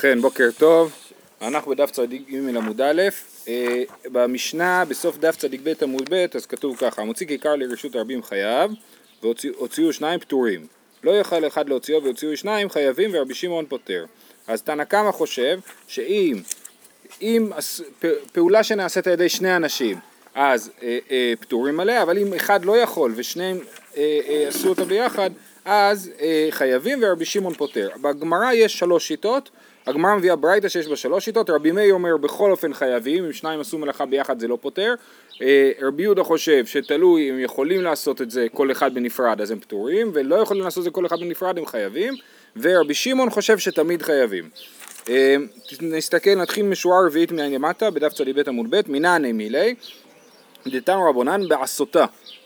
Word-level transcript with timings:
ובכן, 0.00 0.20
בוקר 0.20 0.48
טוב, 0.58 0.92
אנחנו 1.42 1.70
בדף 1.70 1.90
צדיק 1.90 2.30
ג' 2.30 2.56
עמוד 2.56 2.80
א', 2.80 3.02
אה, 3.48 3.82
במשנה 4.04 4.84
בסוף 4.88 5.18
דף 5.18 5.36
צדיק 5.36 5.60
ב' 5.64 5.72
עמוד 5.82 6.10
ב', 6.10 6.26
אז 6.34 6.46
כתוב 6.46 6.76
ככה, 6.76 7.04
מוציא 7.04 7.26
כיכר 7.26 7.56
לרשות 7.56 7.94
הרבים 7.94 8.22
חייב, 8.22 8.70
והוציאו 9.22 9.92
שניים 9.92 10.20
פטורים. 10.20 10.66
לא 11.04 11.10
יוכל 11.10 11.46
אחד 11.46 11.68
להוציאו 11.68 12.02
והוציאו 12.02 12.36
שניים 12.36 12.70
חייבים 12.70 13.10
ורבי 13.12 13.34
שמעון 13.34 13.66
פוטר. 13.66 14.04
אז 14.46 14.62
תנא 14.62 14.84
קמא 14.84 15.12
חושב 15.12 15.58
שאם 15.88 16.36
אם 17.22 17.50
פעולה 18.32 18.62
שנעשית 18.62 19.06
על 19.06 19.12
ידי 19.12 19.28
שני 19.28 19.56
אנשים, 19.56 19.98
אז 20.34 20.70
אה, 20.82 20.98
אה, 21.10 21.32
פטורים 21.40 21.80
עליה, 21.80 22.02
אבל 22.02 22.18
אם 22.18 22.34
אחד 22.34 22.64
לא 22.64 22.76
יכול 22.76 23.12
ושניהם 23.16 23.58
אה, 23.96 24.20
אה, 24.28 24.48
עשו 24.48 24.68
אותה 24.68 24.84
ביחד, 24.84 25.30
אז 25.64 26.10
אה, 26.20 26.48
חייבים 26.50 26.98
ורבי 27.02 27.24
שמעון 27.24 27.54
פוטר. 27.54 27.88
בגמרא 28.02 28.52
יש 28.52 28.78
שלוש 28.78 29.08
שיטות, 29.08 29.50
הגמרא 29.86 30.16
מביאה 30.16 30.36
ברייתא 30.36 30.68
שיש 30.68 30.86
בה 30.88 30.96
שלוש 30.96 31.24
שיטות, 31.24 31.50
רבי 31.50 31.70
מאיר 31.70 31.94
אומר 31.94 32.16
בכל 32.16 32.50
אופן 32.50 32.74
חייבים, 32.74 33.24
אם 33.24 33.32
שניים 33.32 33.60
עשו 33.60 33.78
מלאכה 33.78 34.06
ביחד 34.06 34.40
זה 34.40 34.48
לא 34.48 34.58
פוטר, 34.60 34.94
אה, 35.42 35.70
רבי 35.82 36.02
יהודה 36.02 36.24
חושב 36.24 36.66
שתלוי 36.66 37.30
אם 37.30 37.38
יכולים 37.40 37.82
לעשות 37.82 38.22
את 38.22 38.30
זה 38.30 38.46
כל 38.52 38.70
אחד 38.70 38.94
בנפרד 38.94 39.40
אז 39.40 39.50
הם 39.50 39.60
פטורים, 39.60 40.10
ולא 40.14 40.36
יכולים 40.36 40.64
לעשות 40.64 40.78
את 40.78 40.84
זה 40.84 40.90
כל 40.90 41.06
אחד 41.06 41.20
בנפרד 41.20 41.58
הם 41.58 41.66
חייבים, 41.66 42.14
ורבי 42.56 42.94
שמעון 42.94 43.30
חושב 43.30 43.58
שתמיד 43.58 44.02
חייבים. 44.02 44.48
אה, 45.08 45.36
נסתכל, 45.80 46.34
נתחיל 46.34 46.66
משורה 46.66 47.06
רביעית 47.06 47.32
מן 47.32 47.52
למטה, 47.52 47.90
בדף 47.90 48.12
צדי 48.12 48.32
ב' 48.32 48.48
עמוד 48.48 48.66
ב', 48.70 48.80
מנעני 48.88 49.32
מילי, 49.32 49.74
דתנו 50.66 51.04
רבונן 51.10 51.48
בעשותה, 51.48 52.04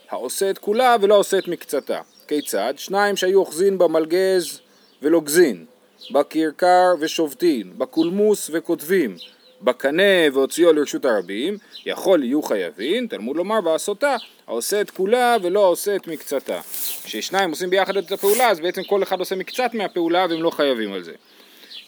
העושה 0.09 0.49
את 0.49 0.57
כולה 0.57 0.95
ולא 1.01 1.15
עושה 1.17 1.37
את 1.37 1.47
מקצתה. 1.47 1.99
כיצד? 2.27 2.73
שניים 2.77 3.15
שהיו 3.15 3.39
אוחזין 3.39 3.77
במלגז 3.77 4.59
ולוגזין, 5.01 5.65
בכרכר 6.11 6.95
ושובתין, 6.99 7.73
בקולמוס 7.77 8.49
וכותבים, 8.53 9.15
בקנה 9.61 10.03
והוציאו 10.33 10.73
לרשות 10.73 11.05
הרבים, 11.05 11.57
יכול 11.85 12.23
יהיו 12.23 12.41
חייבים, 12.41 13.07
תלמוד 13.07 13.37
לומר 13.37 13.61
בעשותה, 13.61 14.15
העושה 14.47 14.81
את 14.81 14.89
כולה 14.89 15.37
ולא 15.43 15.63
העושה 15.63 15.95
את 15.95 16.07
מקצתה. 16.07 16.59
כששניים 17.03 17.49
עושים 17.49 17.69
ביחד 17.69 17.97
את 17.97 18.11
הפעולה, 18.11 18.49
אז 18.49 18.59
בעצם 18.59 18.83
כל 18.83 19.03
אחד 19.03 19.19
עושה 19.19 19.35
מקצת 19.35 19.73
מהפעולה 19.73 20.25
והם 20.29 20.43
לא 20.43 20.49
חייבים 20.49 20.93
על 20.93 21.03
זה. 21.03 21.13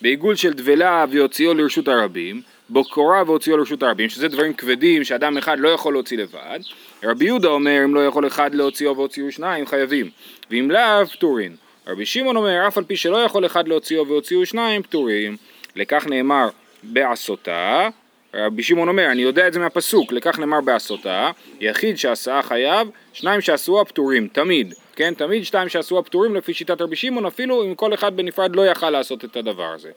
בעיגול 0.02 0.36
של 0.36 0.54
דבלה 0.54 1.06
והוציאו 1.12 1.54
לרשות 1.54 1.88
הרבים, 1.88 2.42
בקורה 2.70 3.24
והוציאו 3.26 3.58
לרשות 3.58 3.84
הרבים, 3.84 4.10
שזה 4.10 4.28
דברים 4.28 4.54
כבדים 4.54 5.04
שאדם 5.04 5.38
אחד 5.38 5.60
לא 5.60 5.70
יכול 5.70 5.94
להוציא 5.94 6.18
לבד. 6.18 6.60
רבי 7.04 7.26
יהודה 7.26 7.48
אומר, 7.48 7.82
אם 7.84 7.96
לא 7.96 8.08
יכול 8.08 8.28
אחד 8.28 8.56
להוציאו 8.56 8.98
והוציאו 8.98 9.32
שניים, 9.32 9.68
חייבים. 9.68 10.10
ואם 10.52 10.72
לאו, 10.72 11.08
פטורין. 11.08 11.56
רבי 11.88 12.06
שמעון 12.06 12.36
אומר, 12.38 12.68
אף 12.68 12.78
על 12.78 12.84
פי 12.84 12.98
שלא 12.98 13.18
יכול 13.18 13.46
אחד 13.46 13.68
להוציאו 13.68 14.08
והוציאו 14.08 14.46
שניים, 14.46 14.84
פטורים. 14.84 15.38
לכך 15.76 16.08
נאמר 16.08 16.50
בעשותה. 16.84 17.90
רבי 18.34 18.64
שמעון 18.64 18.88
אומר, 18.88 19.12
אני 19.12 19.22
יודע 19.22 19.48
את 19.48 19.54
זה 19.54 19.60
מהפסוק, 19.60 20.12
לכך 20.12 20.40
נאמר 20.40 20.62
בעשותה, 20.62 21.32
יחיד 21.60 21.98
שעשה 21.98 22.42
חייב, 22.42 22.88
שניים 23.14 23.42
שעשוה 23.42 23.86
פטורים, 23.86 24.28
תמיד, 24.28 24.74
כן, 24.96 25.14
תמיד 25.14 25.44
שתיים 25.44 25.70
שעשוה 25.70 26.04
פטורים 26.04 26.36
לפי 26.36 26.54
שיטת 26.54 26.82
רבי 26.82 26.96
שמעון, 26.96 27.26
אפילו 27.26 27.64
אם 27.64 27.76
כל 27.76 27.94
אחד 27.94 28.18
בנפרד 28.18 28.56
לא 28.56 28.68
יכל 28.68 28.90
לעשות 28.90 29.26
את 29.26 29.38
הדבר 29.38 29.74
הזה. 29.74 29.90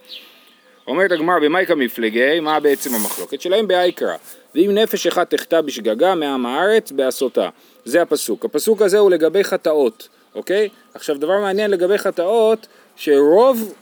אומרת 0.86 1.12
הגמרא 1.12 1.38
במייקה 1.38 1.75
מפלגי, 1.75 2.41
מה 2.41 2.60
בעצם 2.60 2.94
המחלוקת 2.94 3.41
שלהם? 3.41 3.69
באייקרא. 3.69 4.16
ואם 4.54 4.70
נפש 4.75 5.06
אחת 5.06 5.34
תחטא 5.34 5.60
בשגגה 5.60 6.14
מעם 6.14 6.47
הארץ 6.47 6.92
בעשותה. 6.92 7.48
זה 7.84 8.02
הפסוק. 8.02 8.44
הפסוק 8.44 8.82
הזה 8.82 8.98
הוא 8.98 9.10
לגבי 9.10 9.44
חטאות, 9.44 10.08
אוקיי? 10.34 10.69
עכשיו 10.95 11.19
דבר 11.19 11.39
מעניין 11.41 11.70
לגבי 11.70 11.98
חטאות, 11.98 12.67
שרוב 12.97 13.75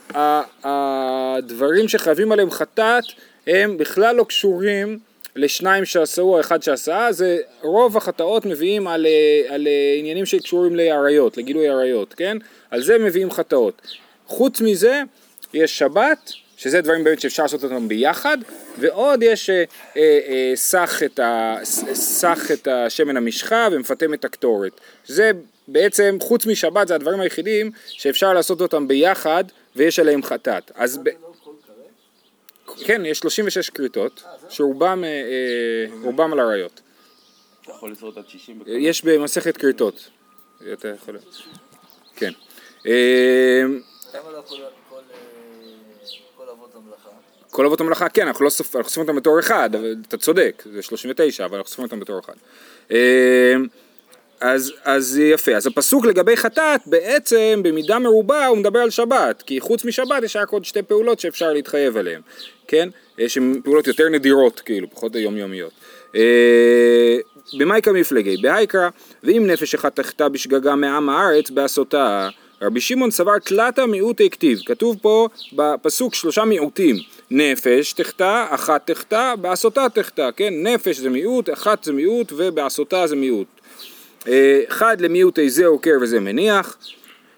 הדברים 0.64 1.88
שחייבים 1.88 2.32
עליהם 2.32 2.50
חטאת 2.50 3.04
הם 3.46 3.76
בכלל 3.78 4.16
לא 4.16 4.24
קשורים 4.24 4.98
לשניים 5.36 5.84
שעשו 5.84 6.22
או 6.22 6.40
אחד 6.40 6.62
שעשה, 6.62 7.08
זה 7.10 7.38
רוב 7.62 7.96
החטאות 7.96 8.46
מביאים 8.46 8.86
על, 8.86 9.06
על 9.48 9.68
עניינים 9.98 10.26
שקשורים 10.26 10.76
לאריות, 10.76 11.36
לגילוי 11.36 11.70
אריות, 11.70 12.14
כן? 12.14 12.36
על 12.70 12.82
זה 12.82 12.98
מביאים 12.98 13.30
חטאות. 13.30 13.82
חוץ 14.26 14.60
מזה, 14.60 15.02
יש 15.54 15.78
שבת, 15.78 16.32
שזה 16.56 16.80
דברים 16.80 17.04
באמת 17.04 17.20
שאפשר 17.20 17.42
לעשות 17.42 17.64
אותם 17.64 17.88
ביחד, 17.88 18.38
ועוד 18.78 19.22
יש 19.22 19.50
אה, 19.50 19.64
אה, 19.96 20.18
אה, 20.28 20.52
סח, 20.54 21.02
את 21.02 21.18
ה, 21.18 21.56
סח 21.94 22.50
את 22.50 22.68
השמן 22.68 23.16
המשחה 23.16 23.68
ומפטם 23.72 24.14
את 24.14 24.24
הקטורת. 24.24 24.72
זה 25.06 25.30
בעצם, 25.68 26.16
חוץ 26.20 26.46
משבת, 26.46 26.88
זה 26.88 26.94
הדברים 26.94 27.20
היחידים 27.20 27.70
שאפשר 27.86 28.32
לעשות 28.32 28.60
אותם 28.60 28.88
ביחד 28.88 29.44
ויש 29.76 29.98
עליהם 29.98 30.22
חטאת. 30.22 30.70
אז... 30.74 31.00
ב... 31.02 31.08
כן, 32.84 33.06
יש 33.06 33.18
36 33.18 33.70
כריתות, 33.70 34.24
שרובם 34.48 35.04
רובם 36.02 36.32
על 36.32 36.40
עריות. 36.40 36.80
אתה 37.62 37.70
יכול 37.70 37.90
לצרות 37.90 38.16
עד 38.16 38.28
60 38.28 38.62
יש 38.66 39.04
במסכת 39.04 39.56
כריתות. 39.56 40.08
אתה 40.72 40.88
יכול... 40.88 41.18
כן. 42.16 42.32
כל 47.50 47.66
אבות 47.66 47.80
המלאכה, 47.80 48.08
כן, 48.08 48.26
אנחנו 48.26 48.44
לא 48.44 48.50
סופרים, 48.50 48.80
אנחנו 48.80 48.90
סופרים 48.90 49.08
אותם 49.08 49.20
בתור 49.20 49.40
אחד, 49.40 49.70
אתה 50.08 50.16
צודק, 50.16 50.62
זה 50.72 50.82
39, 50.82 51.44
אבל 51.44 51.56
אנחנו 51.56 51.70
סופרים 51.70 51.86
אותם 51.86 52.00
בתור 52.00 52.20
אחד. 52.20 52.34
אז, 54.40 54.72
אז 54.84 55.18
יפה, 55.18 55.56
אז 55.56 55.66
הפסוק 55.66 56.06
לגבי 56.06 56.36
חטאת 56.36 56.80
בעצם 56.86 57.60
במידה 57.64 57.98
מרובה 57.98 58.46
הוא 58.46 58.58
מדבר 58.58 58.78
על 58.78 58.90
שבת, 58.90 59.42
כי 59.42 59.60
חוץ 59.60 59.84
משבת 59.84 60.22
יש 60.22 60.36
רק 60.36 60.48
עוד 60.48 60.64
שתי 60.64 60.82
פעולות 60.82 61.20
שאפשר 61.20 61.52
להתחייב 61.52 61.96
עליהן, 61.96 62.20
כן? 62.68 62.88
שהן 63.28 63.60
פעולות 63.64 63.86
יותר 63.86 64.08
נדירות, 64.08 64.60
כאילו, 64.60 64.90
פחות 64.90 65.14
יומיומיות. 65.14 65.72
במאי 67.58 67.82
כמפלגי, 67.82 68.36
בהאיקרא, 68.36 68.88
ואם 69.24 69.46
נפש 69.46 69.74
אחת 69.74 69.96
תחטא 69.96 70.28
בשגגה 70.28 70.74
מעם 70.74 71.08
הארץ 71.08 71.50
בעשותה 71.50 72.28
רבי 72.62 72.80
שמעון 72.80 73.10
סבר 73.10 73.38
תלתא 73.38 73.80
מיעוטי 73.80 74.30
כתיב, 74.30 74.58
כתוב 74.66 74.96
פה 75.02 75.28
בפסוק 75.52 76.14
שלושה 76.14 76.44
מיעוטים, 76.44 76.96
נפש 77.30 77.92
תחטא, 77.92 78.46
אחת 78.50 78.90
תחטא, 78.90 79.34
בעשותה 79.34 79.86
תחטא, 79.94 80.30
כן? 80.36 80.54
נפש 80.62 80.96
זה 80.96 81.10
מיעוט, 81.10 81.50
אחת 81.52 81.84
זה 81.84 81.92
מיעוט 81.92 82.32
ובעשותה 82.36 83.06
זה 83.06 83.16
מיעוט. 83.16 83.46
אה, 84.28 84.60
אחד 84.68 85.00
למיעוטי 85.00 85.50
זה 85.50 85.66
עוקר 85.66 85.92
וזה 86.00 86.20
מניח, 86.20 86.76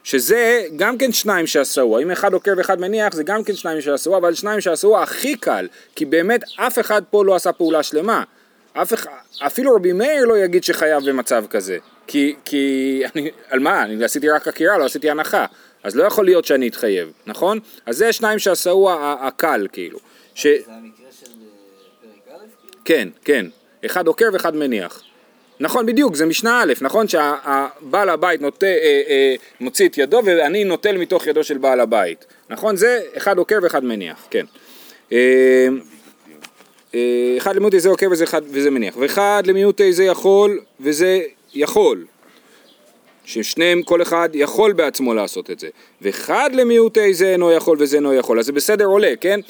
שזה 0.04 0.62
גם 0.76 0.98
כן 0.98 1.12
שניים 1.12 1.46
שעשו, 1.46 1.98
אם 1.98 2.10
אחד 2.10 2.32
עוקר 2.32 2.52
ואחד 2.56 2.80
מניח 2.80 3.14
זה 3.14 3.22
גם 3.22 3.44
כן 3.44 3.54
שניים 3.54 3.80
שעשו, 3.80 4.16
אבל 4.16 4.34
שניים 4.34 4.60
שעשו 4.60 5.02
הכי 5.02 5.36
קל, 5.36 5.68
כי 5.96 6.04
באמת 6.04 6.40
אף 6.56 6.78
אחד 6.78 7.02
פה 7.10 7.24
לא 7.24 7.34
עשה 7.34 7.52
פעולה 7.52 7.82
שלמה. 7.82 8.24
אף 8.72 8.94
אחד, 8.94 9.10
אפילו 9.46 9.74
רבי 9.74 9.92
מאיר 9.92 10.24
לא 10.24 10.38
יגיד 10.38 10.64
שחייב 10.64 11.04
במצב 11.04 11.44
כזה. 11.50 11.78
כי, 12.06 12.34
כי 12.44 13.02
אני, 13.14 13.30
על 13.50 13.58
מה? 13.58 13.82
אני 13.82 14.04
עשיתי 14.04 14.28
רק 14.28 14.48
עקירה, 14.48 14.78
לא 14.78 14.84
עשיתי 14.84 15.10
הנחה. 15.10 15.46
אז 15.82 15.96
לא 15.96 16.04
יכול 16.04 16.24
להיות 16.24 16.44
שאני 16.44 16.68
אתחייב, 16.68 17.12
נכון? 17.26 17.58
אז 17.86 17.96
זה 17.96 18.12
שניים 18.12 18.38
שעשהו 18.38 18.90
הקל, 19.20 19.66
כאילו. 19.72 19.98
ש... 20.34 20.46
זה 20.46 20.52
המקרה 20.68 21.06
של 21.20 21.26
אה, 21.26 22.08
פרק 22.26 22.34
א'? 22.34 22.38
כאילו? 22.62 22.82
כן, 22.84 23.08
כן. 23.24 23.46
אחד 23.86 24.06
עוקר 24.06 24.26
ואחד 24.32 24.56
מניח. 24.56 25.02
נכון, 25.60 25.86
בדיוק, 25.86 26.14
זה 26.14 26.26
משנה 26.26 26.62
א', 26.62 26.72
נכון 26.80 27.08
שהבעל 27.08 28.08
הבית 28.08 28.40
נוטה, 28.40 28.66
אה, 28.66 29.02
אה, 29.08 29.34
מוציא 29.60 29.88
את 29.88 29.98
ידו 29.98 30.20
ואני 30.24 30.64
נוטל 30.64 30.96
מתוך 30.96 31.26
ידו 31.26 31.44
של 31.44 31.58
בעל 31.58 31.80
הבית. 31.80 32.24
נכון? 32.50 32.76
זה 32.76 33.00
אחד 33.16 33.38
עוקר 33.38 33.58
ואחד 33.62 33.84
מניח, 33.84 34.26
כן. 34.30 34.46
אה, 35.12 35.68
אה, 36.94 37.34
אחד 37.38 37.56
למיעוטי 37.56 37.80
זה 37.80 37.88
עוקר 37.88 38.06
וזה, 38.10 38.24
וזה 38.48 38.70
מניח, 38.70 38.96
ואחד 38.96 39.42
למיעוטי 39.46 39.92
זה 39.92 40.04
יכול 40.04 40.60
וזה 40.80 41.20
יכול. 41.54 42.04
ששניהם, 43.24 43.82
כל 43.82 44.02
אחד 44.02 44.28
יכול 44.34 44.72
בעצמו 44.72 45.14
לעשות 45.14 45.50
את 45.50 45.60
זה. 45.60 45.68
ואחד 46.02 46.50
למיעוטי 46.52 47.14
זה 47.14 47.32
אינו 47.32 47.52
יכול 47.52 47.76
וזה 47.80 47.96
אינו 47.96 48.14
יכול. 48.14 48.38
אז 48.38 48.46
זה 48.46 48.52
בסדר 48.52 48.84
עולה, 48.84 49.12
כן? 49.20 49.40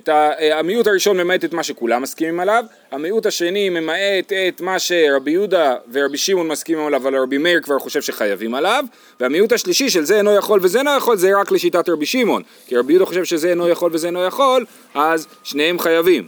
את 0.00 0.08
ה, 0.08 0.30
המיעוט 0.58 0.86
הראשון 0.86 1.16
ממעט 1.16 1.44
את 1.44 1.52
מה 1.52 1.62
שכולם 1.62 2.02
מסכימים 2.02 2.40
עליו, 2.40 2.64
המיעוט 2.90 3.26
השני 3.26 3.68
ממעט 3.68 4.32
את 4.48 4.60
מה 4.60 4.78
שרבי 4.78 5.30
יהודה 5.30 5.74
ורבי 5.92 6.18
שמעון 6.18 6.48
מסכימים 6.48 6.86
עליו, 6.86 7.00
אבל 7.00 7.16
רבי 7.16 7.38
מאיר 7.38 7.60
כבר 7.60 7.78
חושב 7.78 8.02
שחייבים 8.02 8.54
עליו, 8.54 8.84
והמיעוט 9.20 9.52
השלישי 9.52 9.90
של 9.90 10.04
זה 10.04 10.16
אינו 10.16 10.36
יכול 10.36 10.60
וזה 10.62 10.78
אינו 10.78 10.90
יכול, 10.96 11.16
זה 11.16 11.40
רק 11.40 11.52
לשיטת 11.52 11.88
רבי 11.88 12.06
שמעון, 12.06 12.42
כי 12.66 12.76
רבי 12.76 12.92
יהודה 12.92 13.06
חושב 13.06 13.24
שזה 13.24 13.50
אינו 13.50 13.68
יכול 13.68 13.90
וזה 13.94 14.06
אינו 14.06 14.24
יכול, 14.24 14.64
אז 14.94 15.26
שניהם 15.42 15.78
חייבים. 15.78 16.26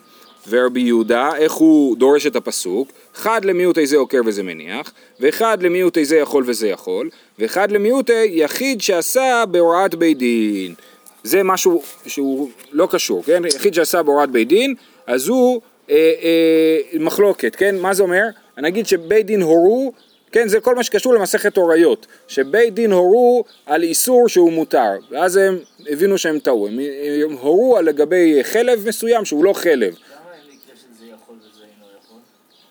ורבי 0.49 0.81
יהודה, 0.81 1.31
איך 1.37 1.53
הוא 1.53 1.97
דורש 1.97 2.27
את 2.27 2.37
הפסוק? 2.37 2.89
אחד 3.17 3.45
למיעוטי 3.45 3.87
זה 3.87 3.97
עוקר 3.97 4.21
וזה 4.27 4.43
מניח, 4.43 4.93
ואחד 5.21 5.63
למיעוטי 5.63 6.05
זה 6.05 6.17
יכול 6.17 6.45
וזה 6.47 6.69
יכול, 6.69 7.09
ואחד 7.39 7.73
למיעוטי 7.73 8.25
יחיד 8.25 8.81
שעשה 8.81 9.45
בהוראת 9.51 9.95
בית 9.95 10.19
דין. 10.19 10.75
זה 11.25 11.43
משהו 11.43 11.83
שהוא 12.07 12.51
לא 12.73 12.89
קשור, 12.91 13.23
כן? 13.23 13.43
יחיד 13.45 13.75
שעשה 13.75 14.03
בהוראת 14.03 14.31
בית 14.31 14.49
דין, 14.49 14.75
אז 15.07 15.29
הוא 15.29 15.61
אה, 15.91 15.97
אה, 16.23 16.99
מחלוקת, 17.01 17.57
כן? 17.57 17.77
מה 17.79 17.95
זה 17.95 18.03
אומר? 18.03 18.25
נגיד 18.59 18.87
שבית 18.87 19.27
דין 19.27 19.43
הורו 19.43 19.93
כן, 20.33 20.49
זה 20.49 20.61
כל 20.61 20.75
מה 20.75 20.83
שקשור 20.83 21.15
למסכת 21.15 21.57
הוריות, 21.57 22.07
שבית 22.29 22.75
דין 22.75 22.93
הורו 22.93 23.45
על 23.67 23.83
איסור 23.83 24.29
שהוא 24.29 24.53
מותר, 24.53 24.99
ואז 25.11 25.37
הם 25.37 25.59
הבינו 25.89 26.19
שהם 26.19 26.39
טעו, 26.39 26.69
הם, 26.69 26.79
הם 27.25 27.33
הורו 27.33 27.77
על 27.77 27.85
לגבי 27.85 28.39
חלב 28.45 28.89
מסוים 28.89 29.25
שהוא 29.25 29.45
לא 29.45 29.53
חלב. 29.53 29.73
למה 29.73 30.35
אין 30.35 30.41
מקרה 30.47 30.77
שזה 30.77 31.07
יכול 31.07 31.37
וזה 31.39 31.63
אינו 31.63 31.87
יכול? 32.05 32.19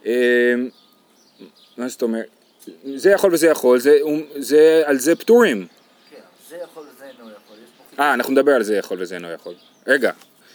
אה, 0.06 0.54
מה 1.78 1.88
זאת 1.88 2.02
אומרת? 2.02 2.28
זה 2.96 3.12
יכול 3.12 3.34
וזה 3.34 3.48
יכול, 3.48 3.80
זה, 3.80 4.00
זה, 4.36 4.84
על 4.86 5.00
זה 5.00 5.16
פטורים. 5.16 5.68
כן, 6.12 6.18
זה 6.50 6.56
יכול 6.64 6.84
וזה 6.84 7.06
אינו 7.06 7.30
יכול. 7.30 7.30
יש 7.30 7.32
פה 7.40 7.56
חיבור. 7.56 7.80
אה, 8.00 8.14
אנחנו 8.14 8.34
נדבר 8.34 8.52
על 8.52 8.64
זה 8.64 8.76
יכול 8.76 8.98
וזה 9.02 9.16
אינו 9.16 9.32
יכול. 9.32 9.54
רגע, 9.88 10.12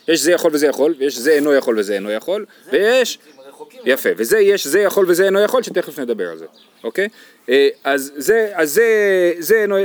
יש 0.08 0.20
זה 0.20 0.32
יכול 0.32 0.50
וזה 0.54 0.66
יכול, 0.66 0.94
ויש 0.98 1.18
זה 1.18 1.32
אינו 1.32 1.54
יכול 1.54 1.78
וזה 1.78 1.94
אינו 1.94 2.10
יכול, 2.10 2.46
ויש... 2.72 3.18
יפה, 3.84 4.08
וזה 4.16 4.38
יש 4.38 4.66
זה 4.66 4.80
יכול 4.80 5.06
וזה 5.08 5.24
אינו 5.24 5.40
יכול, 5.40 5.62
שתכף 5.62 5.98
נדבר 5.98 6.30
על 6.30 6.38
זה, 6.38 6.44
אוקיי? 6.84 7.08
אה, 7.48 7.68
אז 7.84 8.12
זה, 8.16 8.50
אז 8.54 8.70
זה, 8.70 9.32
זה 9.38 9.54
אינו, 9.54 9.76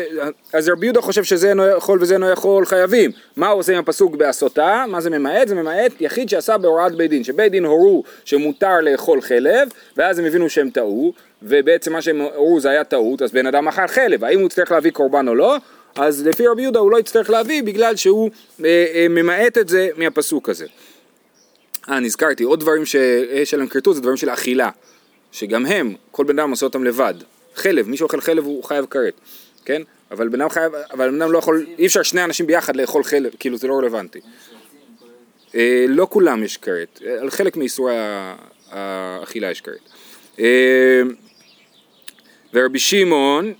אז 0.54 0.70
רבי 0.70 0.86
יהודה 0.86 1.02
חושב 1.02 1.24
שזה 1.24 1.50
אינו 1.50 1.68
יכול 1.68 2.00
וזה 2.02 2.14
אינו 2.14 2.30
יכול 2.30 2.66
חייבים. 2.66 3.12
מה 3.36 3.48
הוא 3.48 3.60
עושה 3.60 3.74
עם 3.74 3.80
הפסוק 3.80 4.16
בעשותה? 4.16 4.86
מה 4.88 5.02
זה 5.02 5.10
ממעט? 5.10 5.48
זה 5.48 5.56
ממעט 5.56 5.92
יחיד 6.00 6.30
שעשה 6.30 6.58
בהוראת 6.58 6.96
בית 6.96 7.10
דין, 7.10 7.24
שבית 7.24 7.52
דין 7.52 7.66
הורו 7.66 8.04
שמותר 8.26 8.80
לאכול 8.82 9.22
חלב, 9.22 9.70
ואז 9.98 10.20
הם 10.20 10.26
הבינו 10.26 10.50
שהם 10.50 10.70
טעו, 10.70 11.14
ובעצם 11.44 11.94
מה 11.94 12.02
שהם 12.02 12.22
הורו 12.22 12.60
זה 12.60 12.70
היה 12.70 12.84
טעות, 12.84 13.22
אז 13.22 13.32
בן 13.32 13.46
אדם 13.46 13.68
אכל 13.68 13.88
חלב, 13.88 14.24
האם 14.24 14.40
הוא 14.40 14.48
יצטרך 14.48 14.72
להביא 14.72 14.92
קורבן 14.92 15.28
או 15.28 15.36
לא? 15.36 15.58
אז 15.96 16.28
לפי 16.28 16.48
רבי 16.48 16.62
יהודה 16.62 16.80
הוא 16.80 16.92
לא 16.92 17.00
יצטרך 17.00 17.30
להביא 17.30 17.64
בגלל 17.64 17.96
שהוא 17.96 18.32
אה, 18.66 18.86
אה, 18.94 19.08
ממעט 19.10 19.58
את 19.58 19.70
זה 19.70 19.90
מהפסוק 19.98 20.50
הזה. 20.50 20.66
אה, 21.90 22.00
נזכרתי, 22.00 22.44
עוד 22.44 22.60
דברים 22.60 22.86
שיש 22.86 23.54
עליהם 23.54 23.70
כריתות 23.70 23.96
זה 23.96 24.02
דברים 24.02 24.18
של 24.18 24.30
אכילה, 24.30 24.70
שגם 25.32 25.66
הם, 25.66 25.96
כל 26.12 26.24
בן 26.24 26.40
אדם 26.40 26.50
עושה 26.52 26.66
אותם 26.66 26.84
לבד. 26.84 27.14
חלב, 27.56 27.88
מי 27.88 27.98
שאוכל 27.98 28.22
חלב 28.22 28.46
הוא 28.46 28.64
חייב 28.64 28.86
כרת, 28.86 29.14
כן? 29.66 29.82
אבל 30.12 30.30
בן 30.30 30.42
אדם 30.42 30.50
חייב, 30.50 30.72
אבל 30.92 31.10
בן 31.10 31.22
אדם 31.22 31.32
לא 31.32 31.38
יכול, 31.38 31.66
אי 31.80 31.86
אפשר 31.86 32.04
שני 32.04 32.24
אנשים 32.24 32.48
ביחד 32.48 32.76
לאכול 32.76 33.04
חלב, 33.04 33.32
כאילו 33.40 33.58
זה 33.58 33.68
לא 33.68 33.78
רלוונטי. 33.78 34.20
אה, 35.56 35.86
לא 35.90 36.08
כולם 36.10 36.44
יש 36.44 36.58
כרת, 36.58 37.02
אה, 37.06 37.22
על 37.22 37.30
חלק 37.30 37.58
מאיסורי 37.58 37.96
האכילה 38.72 39.52
יש 39.52 39.62
כרת. 39.62 39.80
אה, 40.40 41.02
ורבי 42.54 42.80
שמעון, 42.80 43.54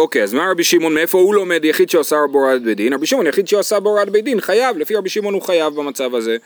אוקיי, 0.00 0.22
אז 0.22 0.34
מה 0.34 0.50
רבי 0.50 0.64
שמעון, 0.64 0.94
מאיפה 0.94 1.18
הוא 1.18 1.34
לומד 1.34 1.64
יחיד 1.64 1.90
שעושה 1.90 2.16
בהוראת 2.32 2.62
בית 2.62 2.76
דין? 2.76 2.92
רבי 2.92 3.06
שמעון 3.06 3.26
יחיד 3.26 3.48
שעושה 3.48 3.80
בהוראת 3.80 4.10
בית 4.10 4.24
דין, 4.24 4.40
חייב, 4.40 4.78
לפי 4.78 4.94
רבי 4.94 5.08
שמעון 5.08 5.34
הוא 5.34 5.42
חייב 5.42 5.74
במצב 5.74 6.14
הזה. 6.14 6.36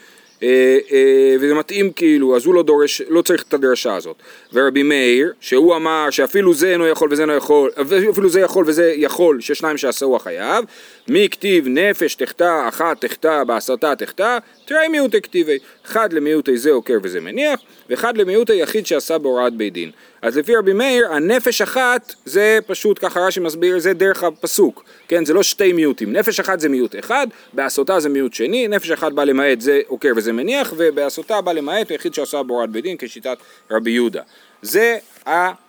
אה, 0.43 0.79
אה, 0.93 1.37
וזה 1.41 1.55
מתאים 1.55 1.93
כאילו, 1.93 2.37
אז 2.37 2.47
הוא 2.47 2.55
לא 2.55 2.63
דורש, 2.63 3.03
לא 3.09 3.23
צריך 3.23 3.43
את 3.43 3.55
הדרשה 3.55 3.95
הזאת. 3.95 4.17
ורבי 4.53 4.83
מאיר, 4.83 5.33
שהוא 5.41 5.77
אמר 5.77 6.11
שאפילו 6.11 6.55
זה 6.55 6.73
אינו 6.73 6.87
יכול 6.87 7.09
וזה 7.13 7.23
אינו 7.23 7.33
יכול, 7.33 7.71
אפילו 8.11 8.29
זה 8.29 8.41
יכול 8.41 8.65
וזה 8.67 8.95
יכול, 8.97 9.41
ששניים 9.41 9.77
שעשהו 9.77 10.17
החייב, 10.17 10.65
מי 11.09 11.29
כתיב 11.31 11.69
נפש 11.69 12.15
תחטא, 12.15 12.69
אחת 12.69 13.05
תחטא, 13.05 13.45
בהסתה 13.45 13.97
תחטא, 13.97 14.39
תראי 14.65 14.89
מיעוטי 14.89 15.21
כתיבי, 15.21 15.59
אחד 15.87 16.13
למיעוטי 16.13 16.59
זה 16.59 16.71
עוקר 16.71 16.99
וזה 17.03 17.21
מניח, 17.21 17.61
ואחד 17.91 18.17
למיעוטי 18.17 18.55
יחיד 18.55 18.87
שעשה 18.87 19.19
בהוראת 19.19 19.53
בית 19.53 19.73
דין. 19.73 19.91
אז 20.23 20.39
לפי 20.39 20.57
רבי 20.57 20.73
מאיר, 20.73 21.13
הנפש 21.13 21.63
אחת 21.63 22.15
זה 22.25 22.59
פשוט, 22.67 22.99
ככה 23.03 23.21
רש"י 23.21 23.41
מסביר, 23.41 23.79
זה 23.79 23.93
דרך 23.93 24.25
הפסוק, 24.25 24.85
כן, 25.09 25.25
זה 25.25 25.35
לא 25.35 25.43
שתי 25.43 25.73
מיעוטים, 25.73 26.13
נפש 26.13 26.41
אחת 26.41 26.61
זה 26.61 26.69
מיעוט 26.69 26.99
אחד, 26.99 27.27
בהסותה 27.53 28.01
זה 28.01 28.09
מיעוט 28.09 28.35
שני, 28.35 28.69
נפש 28.69 28.91
אחת 28.91 29.13
בא 29.13 29.25
למעט 29.25 29.61
זה 29.61 29.81
עוקר 29.87 30.11
וזה 30.17 30.33
מניח, 30.33 30.75
ובהסותה 30.77 31.41
בא 31.41 31.53
למעט 31.53 31.91
היחיד 31.91 32.15
שעשה 32.15 32.43
בהוראת 32.43 32.71
בית 32.71 32.83
דין 32.83 32.97
כשיטת 32.99 33.39
רבי 33.71 33.91
יהודה. 33.91 34.23
זה 34.63 34.99
ה... 35.27 35.65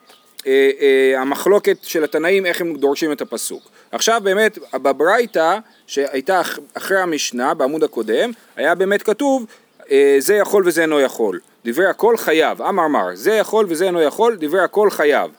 אה, 0.47 0.69
אה, 0.81 1.21
המחלוקת 1.21 1.77
של 1.81 2.03
התנאים 2.03 2.45
איך 2.45 2.61
הם 2.61 2.75
דורשים 2.75 3.11
את 3.11 3.21
הפסוק. 3.21 3.74
עכשיו 3.95 4.21
באמת 4.23 4.57
בברייתא 4.73 5.57
שהייתה 5.87 6.41
אח- 6.41 6.59
אחרי 6.73 6.97
המשנה 6.99 7.53
בעמוד 7.53 7.83
הקודם 7.83 8.31
היה 8.55 8.75
באמת 8.75 9.03
כתוב 9.03 9.45
אה, 9.91 10.15
זה 10.19 10.35
יכול 10.35 10.63
וזה 10.67 10.81
אינו 10.81 10.99
יכול. 11.01 11.39
דברי 11.65 11.85
הכל 11.85 12.17
חייב, 12.17 12.61
אמר 12.61 12.87
מר, 12.87 13.09
זה 13.13 13.31
יכול 13.33 13.65
וזה 13.69 13.85
אינו 13.85 14.01
יכול, 14.01 14.37
דברי 14.39 14.61
הכל 14.61 14.89
חייב. 14.89 15.31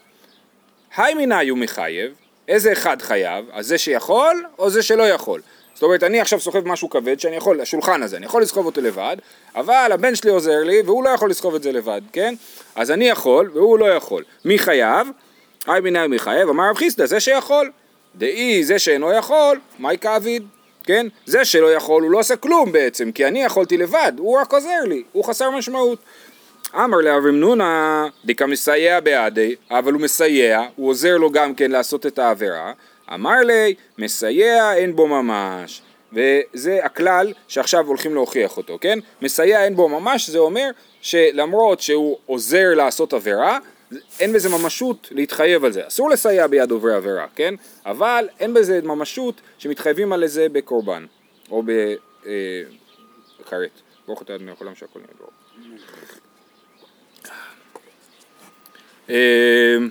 היי 0.97 1.15
מנאי 1.15 1.49
הוא 1.49 1.59
מחייב, 1.59 2.13
איזה 2.49 2.73
אחד 2.73 3.03
חייב, 3.03 3.45
אז 3.53 3.67
זה 3.67 3.79
שיכול 3.79 4.45
או 4.59 4.71
זה 4.71 4.83
שלא 4.83 5.03
יכול. 5.03 5.41
זאת 5.75 5.83
אומרת, 5.83 6.03
אני 6.03 6.21
עכשיו 6.21 6.41
סוחב 6.41 6.69
משהו 6.69 6.91
כבד 6.91 7.21
שאני 7.21 7.37
יכול, 7.37 7.61
השולחן 7.61 8.03
הזה, 8.03 8.17
אני 8.17 8.27
יכול 8.27 8.43
לסחוב 8.43 8.67
אותו 8.67 8.81
לבד, 8.81 9.17
אבל 9.55 9.91
הבן 9.93 10.15
שלי 10.15 10.31
עוזר 10.31 10.63
לי 10.65 10.83
והוא 10.87 11.05
לא 11.05 11.09
יכול 11.09 11.31
לסחוב 11.31 11.55
את 11.55 11.63
זה 11.63 11.73
לבד, 11.73 12.01
כן? 12.13 12.35
אז 12.75 12.91
אני 12.91 13.09
יכול 13.09 13.51
והוא 13.55 13.79
לא 13.79 13.87
יכול. 13.95 14.25
מי 14.45 14.59
חייב? 14.59 15.09
היי 15.67 15.81
מנאי 15.81 16.07
מי 16.07 16.19
חייב? 16.19 16.49
אמר 16.49 16.71
רב 16.71 16.77
חיסדא, 16.77 17.07
זה 17.07 17.21
שיכול. 17.21 17.71
דאי 18.19 18.65
זה 18.65 18.79
שאינו 18.79 19.13
יכול, 19.13 19.61
מהי 19.79 19.99
כאביד? 19.99 20.43
כן? 20.85 21.07
זה 21.27 21.45
שלא 21.45 21.75
יכול, 21.75 22.03
הוא 22.03 22.11
לא 22.11 22.19
עושה 22.19 22.37
כלום 22.37 22.73
בעצם, 22.73 23.13
כי 23.13 23.27
אני 23.27 23.43
יכולתי 23.43 23.77
לבד, 23.77 24.13
הוא 24.19 24.39
רק 24.39 24.53
עוזר 24.53 24.81
לי, 24.89 25.03
הוא 25.13 25.25
חסר 25.25 25.51
משמעות. 25.51 25.99
אמר 26.75 26.99
לאברהם 26.99 27.41
נונה, 27.41 28.07
דקה 28.25 28.47
מסייע 28.47 29.01
בעדי, 29.01 29.55
אבל 29.71 29.93
הוא 29.93 30.01
מסייע, 30.01 30.63
הוא 30.77 30.91
עוזר 30.91 31.17
לו 31.17 31.31
גם 31.31 31.55
כן 31.55 31.71
לעשות 31.71 32.07
את 32.07 32.19
העבירה. 32.19 32.73
אמר 33.15 33.41
לי, 33.45 33.75
מסייע 33.99 34.75
אין 34.75 34.97
בו 34.97 35.07
ממש. 35.07 35.83
וזה 36.13 36.79
הכלל 36.83 37.33
שעכשיו 37.49 37.87
הולכים 37.87 38.15
להוכיח 38.15 38.57
אותו, 38.57 38.79
כן? 38.81 38.99
מסייע 39.23 39.65
אין 39.65 39.77
בו 39.77 39.89
ממש, 39.89 40.31
זה 40.31 40.39
אומר 40.39 40.71
שלמרות 41.01 41.81
שהוא 41.81 42.17
עוזר 42.27 42.75
לעשות 42.75 43.13
עבירה, 43.13 43.59
אין 44.21 44.33
בזה 44.33 44.49
ממשות 44.49 45.09
להתחייב 45.11 45.65
על 45.65 45.73
זה. 45.73 45.87
אסור 45.87 46.11
לסייע 46.11 46.47
ביד 46.47 46.71
עוברי 46.71 46.95
עבירה, 46.95 47.27
כן? 47.35 47.55
אבל 47.87 48.29
אין 48.41 48.55
בזה 48.55 48.81
ממשות 48.83 49.41
שמתחייבים 49.59 50.13
על 50.13 50.27
זה 50.27 50.49
בקורבן, 50.49 51.07
או 51.51 51.63
בכרת. 53.41 53.71
ברוך 54.07 54.23
אתה 54.23 54.35
אדוני 54.35 54.51
העולם 54.51 54.75
שהכל 54.75 54.99
נהיה 54.99 55.13
ברור. 55.19 55.31
אמ, 59.09 59.89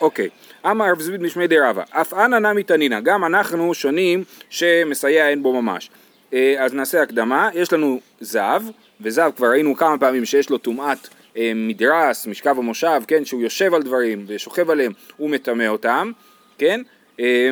אוקיי, 0.00 0.28
אמר 0.66 0.90
רב 0.90 1.00
זביד 1.00 1.22
משמי 1.22 1.46
די 1.46 1.58
רבא, 1.58 1.82
אף 1.90 2.14
אנא 2.14 2.36
נמי 2.36 2.62
תנינא, 2.62 3.00
גם 3.00 3.24
אנחנו 3.24 3.74
שונים 3.74 4.24
שמסייע 4.50 5.28
אין 5.28 5.42
בו 5.42 5.62
ממש. 5.62 5.90
אה, 6.32 6.54
אז 6.58 6.74
נעשה 6.74 7.02
הקדמה, 7.02 7.50
יש 7.54 7.72
לנו 7.72 8.00
זב, 8.20 8.62
וזב 9.00 9.30
כבר 9.36 9.50
ראינו 9.50 9.76
כמה 9.76 9.98
פעמים 9.98 10.24
שיש 10.24 10.50
לו 10.50 10.58
טומאת 10.58 10.98
אה, 10.98 11.19
מדרס, 11.54 12.26
משכב 12.26 12.58
המושב, 12.58 13.02
כן, 13.08 13.24
שהוא 13.24 13.42
יושב 13.42 13.74
על 13.74 13.82
דברים 13.82 14.24
ושוכב 14.28 14.70
עליהם, 14.70 14.92
הוא 15.16 15.30
מטמא 15.30 15.66
אותם, 15.66 16.12
כן, 16.58 16.80
אה, 17.20 17.50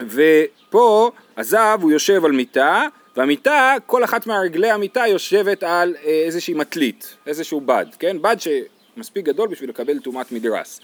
ופה 0.00 1.10
הזב 1.36 1.78
הוא 1.82 1.92
יושב 1.92 2.24
על 2.24 2.32
מיטה, 2.32 2.86
והמיטה, 3.16 3.74
כל 3.86 4.04
אחת 4.04 4.26
מהרגלי 4.26 4.70
המיטה 4.70 5.06
יושבת 5.06 5.62
על 5.62 5.94
אה, 6.04 6.10
איזושהי 6.10 6.54
מטלית, 6.54 7.16
איזשהו 7.26 7.60
בד, 7.60 7.86
כן? 7.98 8.22
בד 8.22 8.36
שמספיק 8.38 9.24
גדול 9.24 9.48
בשביל 9.48 9.70
לקבל 9.70 9.98
טומאת 9.98 10.32
מדרס. 10.32 10.80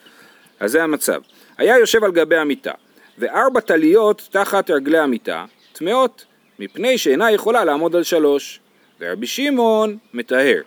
אז 0.61 0.71
זה 0.73 0.83
המצב. 0.83 1.21
היה 1.59 1.79
יושב 1.79 2.05
על 2.05 2.13
גבי 2.13 2.37
המיטה, 2.37 2.73
וארבע 3.19 3.61
טליות 3.61 4.29
תחת 4.31 4.71
רגלי 4.71 4.99
המיטה, 4.99 5.45
טמאות, 5.73 6.25
מפני 6.59 6.99
שאינה 6.99 7.31
יכולה 7.31 7.65
לעמוד 7.65 7.97
על 7.97 8.03
שלוש. 8.03 8.61
ורבי 9.01 9.27
שמעון 9.27 9.99
מטהר. 10.15 10.61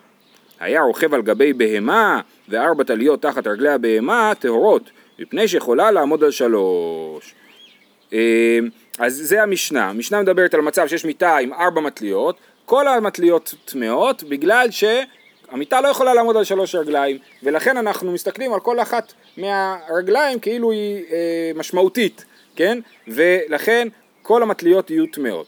היה 0.60 0.82
רוכב 0.82 1.14
על 1.14 1.22
גבי 1.22 1.54
בהמה, 1.54 2.22
וארבע 2.50 2.84
טליות 2.84 3.22
תחת 3.22 3.48
רגלי 3.48 3.70
הבהמה 3.70 4.34
טהורות, 4.40 4.90
מפני 5.20 5.48
שיכולה 5.48 5.92
לעמוד 5.92 6.24
על 6.24 6.32
שלוש. 6.32 7.36
אה, 8.14 8.60
אז 9.00 9.22
זה 9.24 9.44
המשנה, 9.44 9.90
המשנה 9.90 10.22
מדברת 10.22 10.54
על 10.54 10.62
מצב 10.62 10.88
שיש 10.88 11.06
מיטה 11.06 11.38
עם 11.38 11.54
ארבע 11.54 11.82
מטליות, 11.82 12.38
כל 12.66 12.88
המטליות 12.88 13.54
טמאות 13.66 14.24
בגלל 14.24 14.68
שהמיטה 14.72 15.82
לא 15.82 15.88
יכולה 15.88 16.14
לעמוד 16.14 16.38
על 16.38 16.44
שלוש 16.44 16.76
רגליים 16.76 17.18
ולכן 17.44 17.78
אנחנו 17.78 18.12
מסתכלים 18.12 18.54
על 18.54 18.60
כל 18.60 18.80
אחת 18.80 19.14
מהרגליים 19.38 20.40
כאילו 20.40 20.72
היא 20.72 21.04
אה, 21.12 21.52
משמעותית, 21.56 22.26
כן? 22.56 22.80
ולכן 23.08 23.88
כל 24.22 24.44
המטליות 24.44 24.90
יהיו 24.90 25.06
טמאות. 25.06 25.48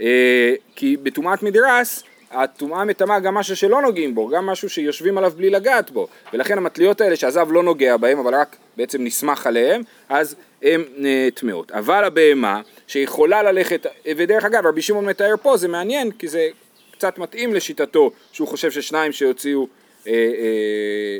אה, 0.00 0.54
כי 0.76 0.96
בטומאת 0.96 1.42
מדרס 1.42 2.02
הטומאה 2.32 2.84
מטמאה 2.84 3.20
גם 3.20 3.34
משהו 3.34 3.56
שלא 3.56 3.82
נוגעים 3.82 4.14
בו, 4.14 4.28
גם 4.28 4.46
משהו 4.46 4.68
שיושבים 4.68 5.18
עליו 5.18 5.32
בלי 5.36 5.50
לגעת 5.50 5.90
בו, 5.90 6.08
ולכן 6.32 6.58
המטליות 6.58 7.00
האלה 7.00 7.16
שהזב 7.16 7.52
לא 7.52 7.62
נוגע 7.62 7.96
בהם, 7.96 8.18
אבל 8.18 8.34
רק 8.34 8.56
בעצם 8.76 9.04
נסמך 9.04 9.46
עליהם, 9.46 9.82
אז 10.08 10.36
הן 10.62 10.82
אה, 11.04 11.28
טמאות. 11.34 11.70
אבל 11.70 12.04
הבהמה, 12.04 12.60
שיכולה 12.86 13.42
ללכת, 13.42 13.86
ודרך 14.16 14.44
אגב, 14.44 14.66
רבי 14.66 14.82
שמעון 14.82 15.04
מתאר 15.04 15.34
פה, 15.42 15.56
זה 15.56 15.68
מעניין, 15.68 16.10
כי 16.10 16.28
זה 16.28 16.48
קצת 16.92 17.18
מתאים 17.18 17.54
לשיטתו, 17.54 18.10
שהוא 18.32 18.48
חושב 18.48 18.70
ששניים 18.70 19.12
שהוציאו 19.12 19.66
אה, 20.06 20.12
אה, 20.12 21.18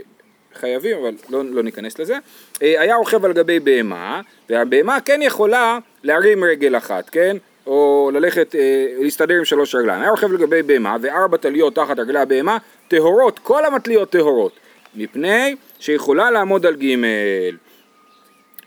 חייבים, 0.54 0.96
אבל 0.98 1.14
לא, 1.28 1.44
לא 1.44 1.62
ניכנס 1.62 1.98
לזה. 1.98 2.16
אה, 2.62 2.80
היה 2.80 2.96
רוכב 2.96 3.24
על 3.24 3.32
גבי 3.32 3.60
בהמה, 3.60 4.20
והבהמה 4.50 4.98
כן 5.04 5.22
יכולה 5.22 5.78
להרים 6.02 6.44
רגל 6.44 6.76
אחת, 6.76 7.10
כן? 7.10 7.36
או 7.66 8.10
ללכת, 8.14 8.54
אה, 8.54 8.86
להסתדר 8.98 9.34
עם 9.34 9.44
שלוש 9.44 9.74
רגליים. 9.74 10.00
היה 10.00 10.10
רוכב 10.10 10.32
לגבי 10.32 10.62
בהמה 10.62 10.96
וארבע 11.02 11.36
טליות 11.36 11.74
תחת 11.74 11.98
רגלי 11.98 12.18
הבהמה, 12.18 12.58
טהורות, 12.88 13.38
כל 13.38 13.64
המטליות 13.64 14.10
טהורות. 14.10 14.52
מפני 14.94 15.56
שיכולה 15.80 16.30
לעמוד 16.30 16.66
על 16.66 16.76
ג' 16.76 16.96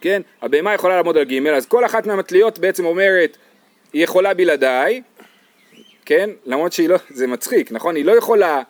כן? 0.02 0.22
הבהמה 0.42 0.74
יכולה 0.74 0.96
לעמוד 0.96 1.18
על 1.18 1.24
ג', 1.24 1.48
אז 1.48 1.66
כל 1.66 1.86
אחת 1.86 2.08
מהמטליות 2.08 2.60
בעצם 2.60 2.86
אומרת, 2.86 3.38
היא 3.94 4.04
יכולה 4.04 4.34
בלעדיי, 4.34 5.02
כן? 6.06 6.30
למרות 6.46 6.74
שהיא 6.74 6.90
לא, 6.90 6.98
זה 7.10 7.28
מצחיק, 7.28 7.72
נכון? 7.72 7.96
היא 7.96 8.06
לא 8.06 8.12
יכולה 8.12 8.62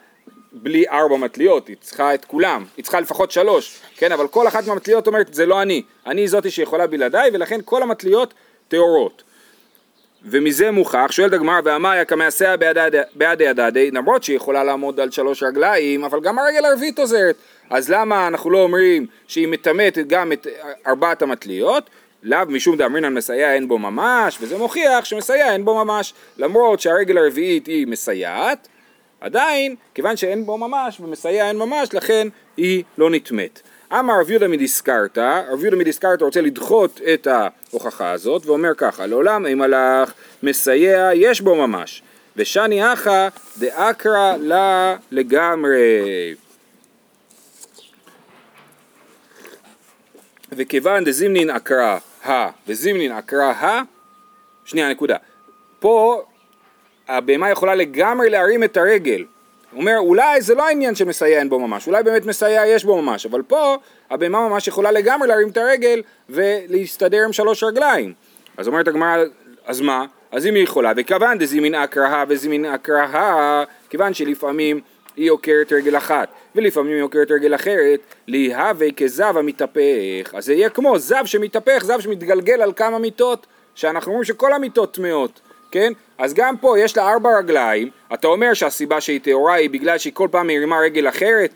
בלי 0.52 0.88
ארבע 0.90 1.18
מטליות, 1.18 1.68
היא 1.68 1.76
צריכה 1.80 2.14
את 2.14 2.26
כולם, 2.26 2.66
היא 2.78 2.84
צריכה 2.84 3.00
לפחות 3.00 3.32
שלוש, 3.32 3.80
כן? 3.98 4.12
אבל 4.12 4.28
כל 4.28 4.48
אחת 4.48 4.68
מהמטליות 4.68 5.08
אומרת, 5.08 5.34
זה 5.34 5.46
לא 5.46 5.62
אני, 5.62 5.84
אני 6.06 6.28
זאתי 6.28 6.52
שיכולה 6.52 6.88
בלעדיי, 6.88 7.30
ולכן 7.34 7.60
כל 7.66 7.84
המטליות 7.84 8.34
טהורות. 8.68 9.24
ומזה 10.26 10.72
מוכח, 10.72 11.08
שואלת 11.12 11.34
הגמרא, 11.34 11.62
ואמריה 11.64 12.06
כמעשיה 12.06 12.58
בעדי 13.16 13.48
הדדי, 13.48 13.92
למרות 13.92 14.24
שהיא 14.24 14.36
יכולה 14.36 14.64
לעמוד 14.64 15.00
על 15.00 15.12
שלוש 15.12 15.44
רגליים, 15.44 16.04
אבל 16.04 16.20
גם 16.22 16.40
הרגל 16.40 16.66
הרביעית 16.66 17.00
עוזרת. 17.00 17.36
אז 17.70 17.90
למה 17.90 18.28
אנחנו 18.28 18.50
לא 18.50 18.58
אומרים 18.58 19.08
שהיא 19.28 19.48
מטמאת 19.48 19.98
גם 20.08 20.32
את 20.32 20.48
ארבעת 20.88 21.22
המטליות? 21.22 21.90
לאו 22.24 22.40
משום 22.48 22.78
דאמרינן 22.78 23.14
מסייע 23.14 23.54
אין 23.54 23.68
בו 23.68 23.78
ממש, 23.78 24.38
וזה 24.42 24.58
מוכיח 24.58 25.06
שמסייע 25.06 25.54
אין 25.54 25.66
בו 25.66 25.86
ממש, 25.86 26.14
למרות 26.38 26.80
שהרגל 26.80 27.18
הרביעית 27.18 27.68
היא 27.68 27.88
מסייעת, 27.88 28.68
עדיין, 29.22 29.76
כיוון 29.94 30.18
שאין 30.18 30.46
בו 30.46 30.58
ממש 30.58 31.00
ומסייע 31.00 31.48
אין 31.48 31.58
ממש, 31.58 31.94
לכן 31.94 32.28
היא 32.58 32.84
לא 32.98 33.10
נטמאת. 33.10 33.62
אמר 33.92 34.20
רב 34.22 34.30
יהודה 34.30 34.48
מדיסקרתא, 34.48 35.42
רב 35.50 35.62
יהודה 35.62 35.78
מדיסקרתא 35.78 36.24
רוצה 36.24 36.42
לדחות 36.42 37.02
את 37.14 37.28
ההוכחה 37.28 38.12
הזאת 38.12 38.46
ואומר 38.46 38.72
ככה, 38.78 39.06
לעולם 39.06 39.46
אם 39.46 39.62
הלך 39.62 40.14
מסייע 40.44 41.10
יש 41.14 41.42
בו 41.42 41.56
ממש, 41.56 42.02
ושני 42.36 42.94
אחא 42.94 43.28
דאקרא 43.58 44.38
לה 44.38 44.96
לגמרי. 45.12 46.36
וכיוון 50.52 51.04
דזימנין 51.04 51.50
אקרא 51.50 51.98
ה 52.26 52.50
וזימנין 52.68 53.12
אקרא 53.12 53.52
ה, 53.52 53.82
שנייה 54.66 54.90
נקודה, 54.90 55.18
פה 55.80 56.24
הבהמה 57.08 57.50
יכולה 57.50 57.76
לגמרי 57.76 58.30
להרים 58.30 58.64
את 58.64 58.78
הרגל, 58.78 59.26
הוא 59.76 59.82
אומר 59.82 59.98
אולי 59.98 60.42
זה 60.42 60.56
לא 60.56 60.68
העניין 60.68 60.96
של 60.96 61.06
מסייע 61.06 61.40
אין 61.40 61.50
בו 61.50 61.60
ממש, 61.60 61.88
אולי 61.88 62.04
באמת 62.04 62.26
מסייע 62.26 62.66
יש 62.66 62.86
בו 62.86 63.02
ממש, 63.02 63.26
אבל 63.26 63.42
פה 63.42 63.78
הבהמה 64.10 64.50
ממש 64.50 64.68
יכולה 64.68 64.92
לגמרי 64.92 65.28
להרים 65.28 65.50
את 65.50 65.58
הרגל 65.58 66.02
ולהסתדר 66.30 67.24
עם 67.26 67.34
שלוש 67.34 67.64
רגליים. 67.64 68.14
אז 68.58 68.68
אומרת 68.68 68.88
הגמרא, 68.88 69.24
אז 69.66 69.82
מה? 69.82 70.06
אז 70.32 70.46
אם 70.46 70.56
היא 70.56 70.64
יכולה, 70.64 70.92
וכיוון 70.98 71.38
דזימין 71.38 71.76
אקרא 71.76 72.26
וזימין 72.30 72.66
אקרא, 72.66 73.64
כיוון 73.90 74.14
שלפעמים 74.14 74.82
היא 75.16 75.32
עוקרת 75.32 75.74
רגל 75.74 75.98
אחת, 75.98 76.30
ולפעמים 76.56 76.94
היא 76.94 77.04
עוקרת 77.04 77.32
רגל 77.32 77.56
אחרת, 77.56 78.00
להווה 78.28 78.92
כזב 78.92 79.38
המתהפך. 79.38 80.34
אז 80.34 80.46
זה 80.46 80.54
יהיה 80.54 80.70
כמו 80.70 81.00
זב 81.00 81.26
שמתהפך, 81.26 81.84
זב 81.86 82.00
שמתגלגל 82.00 82.62
על 82.62 82.74
כמה 82.74 83.00
מיטות, 83.00 83.48
שאנחנו 83.76 84.12
אומרים 84.12 84.26
שכל 84.26 84.54
המיטות 84.54 84.94
טמאות. 84.94 85.40
כן? 85.72 85.94
אז 86.18 86.34
גם 86.34 86.58
פה 86.58 86.80
יש 86.80 86.98
לה 86.98 87.14
ארבע 87.14 87.38
רגליים, 87.38 87.90
אתה 88.14 88.28
אומר 88.28 88.54
שהסיבה 88.54 89.02
שהיא 89.02 89.20
טהורה 89.24 89.54
היא 89.54 89.70
בגלל 89.70 89.98
שהיא 89.98 90.14
כל 90.14 90.28
פעם 90.32 90.48
מרימה 90.48 90.80
רגל 90.80 91.10
אחרת, 91.10 91.54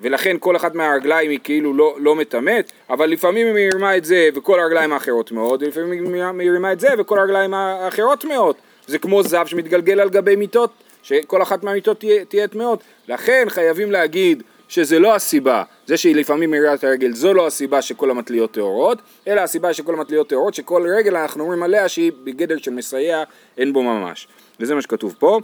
ולכן 0.00 0.36
כל 0.40 0.56
אחת 0.56 0.74
מהרגליים 0.74 1.30
היא 1.30 1.38
כאילו 1.44 1.74
לא, 1.74 1.96
לא 1.98 2.16
מטמאת, 2.16 2.72
אבל 2.90 3.10
לפעמים 3.10 3.46
היא 3.46 3.68
מרימה 3.68 3.96
את 3.96 4.04
זה 4.04 4.28
וכל 4.34 4.60
הרגליים 4.60 4.92
האחרות 4.92 5.28
טמאות, 5.28 5.62
ולפעמים 5.62 6.14
היא 6.14 6.32
מרימה 6.32 6.72
את 6.72 6.80
זה 6.80 6.88
וכל 6.98 7.18
הרגליים 7.18 7.54
האחרות 7.54 8.20
טמאות. 8.20 8.56
זה 8.86 8.98
כמו 8.98 9.22
זב 9.22 9.46
שמתגלגל 9.46 10.00
על 10.00 10.08
גבי 10.08 10.36
מיטות, 10.36 10.70
שכל 11.02 11.42
אחת 11.42 11.64
מהמיטות 11.64 12.04
תהיה 12.28 12.48
טמאות. 12.48 12.82
לכן 13.08 13.44
חייבים 13.48 13.90
להגיד 13.90 14.42
שזה 14.70 14.98
לא 14.98 15.14
הסיבה, 15.14 15.62
זה 15.86 15.96
שהיא 15.96 16.16
לפעמים 16.16 16.50
מרימה 16.50 16.74
את 16.74 16.84
הרגל, 16.84 17.12
זו 17.12 17.34
לא 17.34 17.46
הסיבה 17.46 17.82
שכל 17.82 18.10
המטליות 18.10 18.52
טהורות, 18.52 18.98
אלא 19.28 19.40
הסיבה 19.40 19.72
שכל 19.72 19.94
המטליות 19.94 20.28
טהורות, 20.28 20.54
שכל 20.54 20.86
רגל 20.96 21.16
אנחנו 21.16 21.42
אומרים 21.42 21.62
עליה 21.62 21.88
שהיא 21.88 22.12
בגדר 22.24 22.56
של 22.58 22.70
מסייע, 22.70 23.22
אין 23.58 23.72
בו 23.72 23.82
ממש. 23.82 24.28
וזה 24.60 24.74
מה 24.74 24.82
שכתוב 24.82 25.16
פה. 25.18 25.40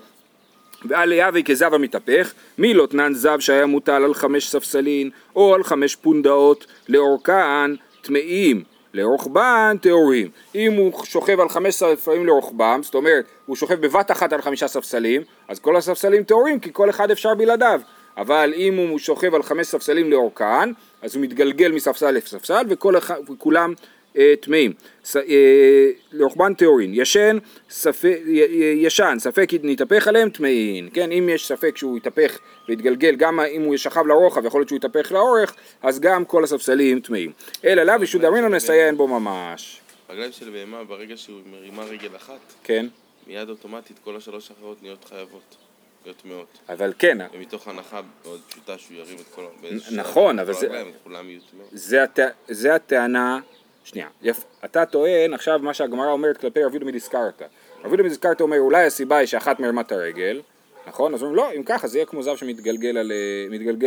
ועל 0.84 1.12
יהווה 1.12 1.42
כזב 1.42 1.74
המתהפך, 1.74 2.32
מי 2.58 2.74
לא 2.74 2.86
תנן 2.86 3.14
זב 3.14 3.40
שהיה 3.40 3.66
מוטל 3.66 4.04
על 4.04 4.14
חמש 4.14 4.48
ספסלין 4.48 5.10
או 5.36 5.54
על 5.54 5.64
חמש 5.64 5.96
פונדאות 5.96 6.66
לאורכן 6.88 7.74
טמאים, 8.02 8.62
לרוחבן 8.94 9.76
טהורים. 9.80 10.28
אם 10.54 10.72
הוא 10.72 11.04
שוכב 11.04 11.40
על 11.40 11.48
חמש 11.48 11.74
ספסלים 11.74 12.26
לרוחבם, 12.26 12.80
זאת 12.82 12.94
אומרת, 12.94 13.24
הוא 13.46 13.56
שוכב 13.56 13.86
בבת 13.86 14.10
אחת 14.10 14.32
על 14.32 14.42
חמישה 14.42 14.68
ספסלים, 14.68 15.22
אז 15.48 15.58
כל 15.58 15.76
הספסלים 15.76 16.24
טהורים 16.24 16.60
כי 16.60 16.70
כל 16.72 16.90
אחד 16.90 17.10
אפשר 17.10 17.34
בלעדיו. 17.34 17.80
אבל 18.16 18.52
אם 18.56 18.76
הוא 18.76 18.98
שוכב 18.98 19.34
על 19.34 19.42
חמש 19.42 19.66
ספסלים 19.66 20.10
לאורכן, 20.10 20.70
אז 21.02 21.16
הוא 21.16 21.22
מתגלגל 21.22 21.72
מספסל 21.72 22.10
לספסל 22.10 22.64
וכולם 23.28 23.74
אה, 24.18 24.34
טמאים. 24.40 24.72
אה, 25.16 25.20
לרוחבן 26.12 26.54
טהורין, 26.54 26.90
ישן, 26.94 27.38
ישן, 28.76 29.16
ספק 29.18 29.48
נתהפך 29.62 30.08
עליהם 30.08 30.30
טמאים, 30.30 30.90
כן, 30.90 31.12
אם 31.12 31.28
יש 31.32 31.46
ספק 31.46 31.76
שהוא 31.76 31.96
יתהפך 31.96 32.38
ויתגלגל, 32.68 33.16
גם 33.16 33.40
אם 33.40 33.62
הוא 33.62 33.74
ישכב 33.74 34.06
לרוחב, 34.06 34.44
יכול 34.44 34.60
להיות 34.60 34.68
שהוא 34.68 34.76
יתהפך 34.76 35.12
לאורך, 35.12 35.54
אז 35.82 36.00
גם 36.00 36.24
כל 36.24 36.44
הספסלים 36.44 37.00
טמאים. 37.00 37.32
אלא 37.64 37.82
לאו 37.82 38.48
נסייע 38.48 38.86
אין 38.86 38.96
בו 38.96 39.08
ממש. 39.08 39.80
רגליים 40.10 40.32
של 40.32 40.50
בהמה, 40.50 40.84
ברגע 40.84 41.16
שהוא 41.16 41.40
מרימה 41.50 41.84
רגל 41.84 42.16
אחת, 42.16 42.40
כן. 42.64 42.86
מיד 43.26 43.48
אוטומטית 43.48 43.98
כל 44.04 44.16
השלוש 44.16 44.50
האחרות 44.50 44.82
נהיות 44.82 45.04
חייבות. 45.04 45.65
להיות 46.06 46.24
מאות. 46.24 46.58
אבל 46.68 46.92
כן. 46.98 47.18
ומתוך 47.32 47.68
הנחה 47.68 48.00
מאוד 48.24 48.40
פשוטה 48.48 48.78
שהוא 48.78 48.96
ירים 48.96 49.16
את 49.16 49.34
כל... 49.34 49.46
נכון, 49.90 50.38
אבל 50.38 50.52
זה... 50.52 50.82
כולם 51.04 51.30
יהיו 51.30 51.40
טמאות. 51.50 51.68
זה 52.48 52.74
הטענה... 52.74 53.40
שנייה, 53.84 54.08
יפ, 54.22 54.44
אתה 54.64 54.86
טוען 54.86 55.34
עכשיו 55.34 55.60
מה 55.62 55.74
שהגמרא 55.74 56.10
אומרת 56.10 56.36
כלפי 56.36 56.64
רב 56.64 56.70
יהודה 56.70 56.86
מדיסקרתא. 56.86 57.44
רב 57.78 57.86
יהודה 57.86 58.02
מדיסקרתא 58.02 58.42
אומר 58.42 58.58
אולי 58.58 58.84
הסיבה 58.84 59.16
היא 59.16 59.26
שאחת 59.26 59.60
מרמה 59.60 59.80
את 59.80 59.92
הרגל, 59.92 60.42
נכון? 60.86 61.14
אז 61.14 61.22
אומרים 61.22 61.36
לא, 61.36 61.52
אם 61.56 61.62
ככה 61.62 61.88
זה 61.88 61.98
יהיה 61.98 62.06
כמו 62.06 62.22
זב 62.22 62.36
שמתגלגל 62.36 62.98
על, 62.98 63.12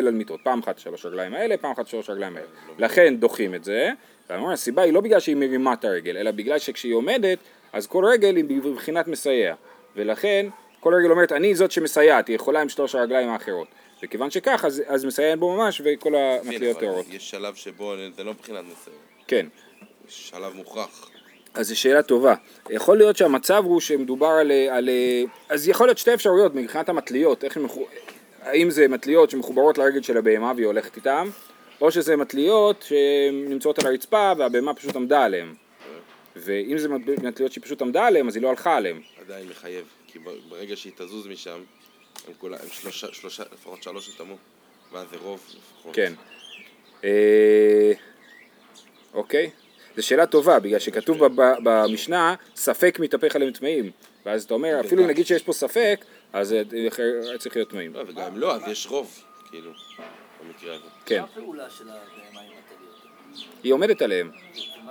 על 0.08 0.12
מיטות, 0.12 0.40
פעם 0.44 0.60
אחת 0.60 0.80
שלוש 0.80 1.06
רגליים 1.06 1.34
האלה, 1.34 1.58
פעם 1.58 1.72
אחת 1.72 1.88
שלוש 1.88 2.10
רגליים 2.10 2.36
האלה. 2.36 2.48
לכן 2.78 3.16
דוחים 3.16 3.56
את 3.56 3.64
זה, 3.64 3.92
הסיבה 4.30 4.82
היא 4.82 4.94
לא 4.94 5.02
בגלל 5.02 5.20
שהיא 5.20 5.36
מרימה 5.36 5.74
את 5.74 5.86
הרגל, 5.86 6.18
אלא 6.18 6.32
בגלל 6.32 6.60
שכשהיא 6.60 6.94
עומדת, 6.94 7.38
אז 7.74 7.88
כל 7.88 8.06
רגל 8.06 8.36
היא 8.36 8.46
בבחינת 8.46 9.08
מסייע, 9.08 9.56
ולכן 9.96 10.46
כל 10.80 10.94
רגל 10.94 11.12
אומרת 11.12 11.32
אני 11.32 11.56
זאת 11.56 11.72
שמסייעת, 11.72 12.28
היא 12.28 12.36
יכולה 12.36 12.62
עם 12.62 12.70
שלוש 12.70 12.96
הרגליים 12.96 13.30
האחרות. 13.30 13.68
וכיוון 14.04 14.32
שכך, 14.32 14.66
אז, 14.66 14.84
אז 14.88 15.06
מסייע 15.06 15.30
אין 15.30 15.40
בו 15.40 15.56
ממש 15.56 15.82
וכל 15.86 16.16
המטליות 16.16 16.80
טהורות. 16.80 17.06
יש 17.10 17.30
שלב 17.30 17.56
שבו 17.56 17.94
זה 18.16 18.24
לא 18.24 18.32
מבחינת 18.32 18.64
מסייע. 18.72 18.98
כן. 19.28 19.46
שלב 20.08 20.54
מוכרח. 20.54 21.10
אז 21.54 21.68
זו 21.68 21.80
שאלה 21.80 22.04
טובה. 22.04 22.34
יכול 22.70 22.98
להיות 22.98 23.18
שהמצב 23.18 23.64
הוא 23.66 23.82
שמדובר 23.82 24.28
על, 24.28 24.52
על... 24.52 24.90
אז 25.50 25.68
יכול 25.68 25.88
להיות 25.88 25.98
שתי 25.98 26.14
אפשרויות 26.14 26.56
מבחינת 26.56 26.90
המטליות, 26.90 27.44
איך 27.44 27.58
הם... 27.58 27.66
האם 28.42 28.70
זה 28.70 28.88
מטליות 28.88 29.30
שמחוברות 29.30 29.78
לרגל 29.78 30.02
של 30.02 30.18
הבהמה 30.18 30.52
והיא 30.56 30.66
הולכת 30.66 30.96
איתן, 30.96 31.28
או 31.82 31.92
שזה 31.92 32.16
מטליות 32.16 32.86
שנמצאות 32.88 33.80
על 33.80 33.88
הרצפה 33.88 34.34
והבהמה 34.38 34.74
פשוט 34.74 34.96
עמדה 34.96 35.24
עליהן. 35.24 35.54
ואם 36.36 36.78
זה 36.78 36.90
מטליות 37.24 37.52
שהיא 37.52 37.64
פשוט 37.64 37.82
עמדה 37.82 38.08
עליהן, 38.08 38.28
אז 38.28 38.36
היא 38.36 38.44
לא 38.44 38.50
הלכה 38.50 38.76
עליהן. 38.76 39.02
עדיין 39.22 39.48
מחייב, 39.50 39.86
כי 40.12 40.20
ברגע 40.50 40.76
שהיא 40.76 40.94
תזוז 40.96 41.28
משם, 41.28 41.64
הם 42.28 42.34
כולה, 42.38 42.58
הם 42.62 42.70
שלושה, 42.72 43.08
שלושה, 43.14 43.44
לפחות 43.54 43.84
שלוש 43.84 44.10
יטמעו, 44.10 44.38
ואז 44.92 45.08
זה 45.10 45.18
רוב 45.18 45.44
לפחות. 45.48 45.96
כן. 45.96 46.14
אה, 47.04 47.92
אוקיי. 49.14 49.50
זו 49.96 50.04
שאלה 50.08 50.26
טובה, 50.26 50.60
בגלל 50.60 50.80
שכתוב 50.80 51.18
במשנה, 51.64 52.36
ספק 52.56 52.98
מתהפך 53.00 53.36
עליהם 53.36 53.52
טמאים. 53.52 53.92
ואז 54.26 54.44
אתה 54.44 54.54
אומר, 54.54 54.82
אפילו 54.86 55.08
נגיד 55.08 55.26
שיש 55.26 55.44
פה 55.44 55.54
ספק, 55.54 56.06
אז 56.34 56.56
צריך 57.40 57.56
להיות 57.56 57.70
טמאים. 57.70 57.94
לא, 57.94 58.04
וגם 58.08 58.38
לא, 58.38 58.56
אז 58.56 58.62
יש 58.68 58.88
רוב, 58.88 59.24
כאילו, 59.50 59.72
במקרה 60.44 60.76
הזה. 60.76 60.86
כן. 61.06 61.20
מה 61.20 61.26
הפעולה 61.26 61.70
של 61.70 61.90
הבהמה 61.90 62.42
עם 62.42 62.52
הטליות? 62.66 63.46
היא 63.64 63.74
עומדת 63.74 64.02
עליהם, 64.02 64.32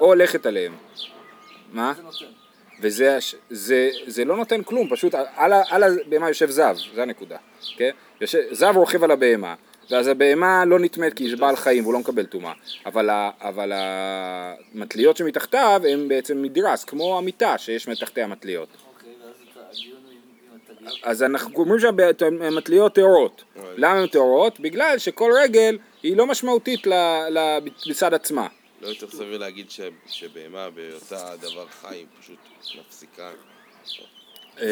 או 0.00 0.06
הולכת 0.06 0.46
עליהם. 0.46 0.76
מה? 1.72 1.92
זה. 2.80 2.88
וזה 2.88 3.18
זה, 3.50 3.90
זה 4.06 4.24
לא 4.24 4.36
נותן 4.36 4.62
כלום, 4.62 4.88
פשוט 4.90 5.14
על, 5.14 5.52
על 5.68 5.82
הבהמה 5.82 6.28
יושב 6.28 6.50
זב, 6.50 6.76
זה 6.94 7.02
הנקודה, 7.02 7.36
כן? 7.76 7.90
יושב, 8.20 8.38
זב 8.50 8.72
רוכב 8.76 9.04
על 9.04 9.10
הבהמה, 9.10 9.54
ואז 9.90 10.06
הבהמה 10.06 10.64
לא 10.64 10.78
נטמאת 10.78 11.14
כי 11.14 11.30
זה 11.30 11.36
בעל 11.36 11.56
חיים 11.56 11.82
והוא 11.82 11.94
לא 11.94 12.00
מקבל 12.00 12.26
טומאה, 12.26 12.52
אבל, 12.86 13.10
אבל 13.40 13.72
המטליות 13.74 15.16
שמתחתיו 15.16 15.82
הן 15.88 16.08
בעצם 16.08 16.42
מדרס, 16.42 16.84
כמו 16.84 17.18
המיטה 17.18 17.58
שיש 17.58 17.88
מתחתי 17.88 18.22
המטליות. 18.22 18.68
אוקיי. 18.94 19.12
אז 21.02 21.22
אנחנו 21.22 21.58
אומרים 21.58 21.80
שהמטליות 21.80 22.94
טהורות. 22.94 23.44
למה 23.76 24.00
הן 24.00 24.06
טהורות? 24.06 24.60
בגלל 24.60 24.98
שכל 24.98 25.30
רגל 25.42 25.78
היא 26.02 26.16
לא 26.16 26.26
משמעותית 26.26 26.86
ל- 26.86 27.28
ל- 27.30 27.58
בצד 27.90 28.14
עצמה. 28.14 28.46
לא 28.82 28.88
יותר 28.88 29.10
סביר 29.10 29.38
להגיד 29.38 29.70
ש- 29.70 29.80
שבהמה 30.06 30.70
בהיותה 30.70 31.36
דבר 31.40 31.66
חי 31.80 32.04
פשוט 32.20 32.38
מפסיקה. 32.80 33.30
אמ. 34.60 34.66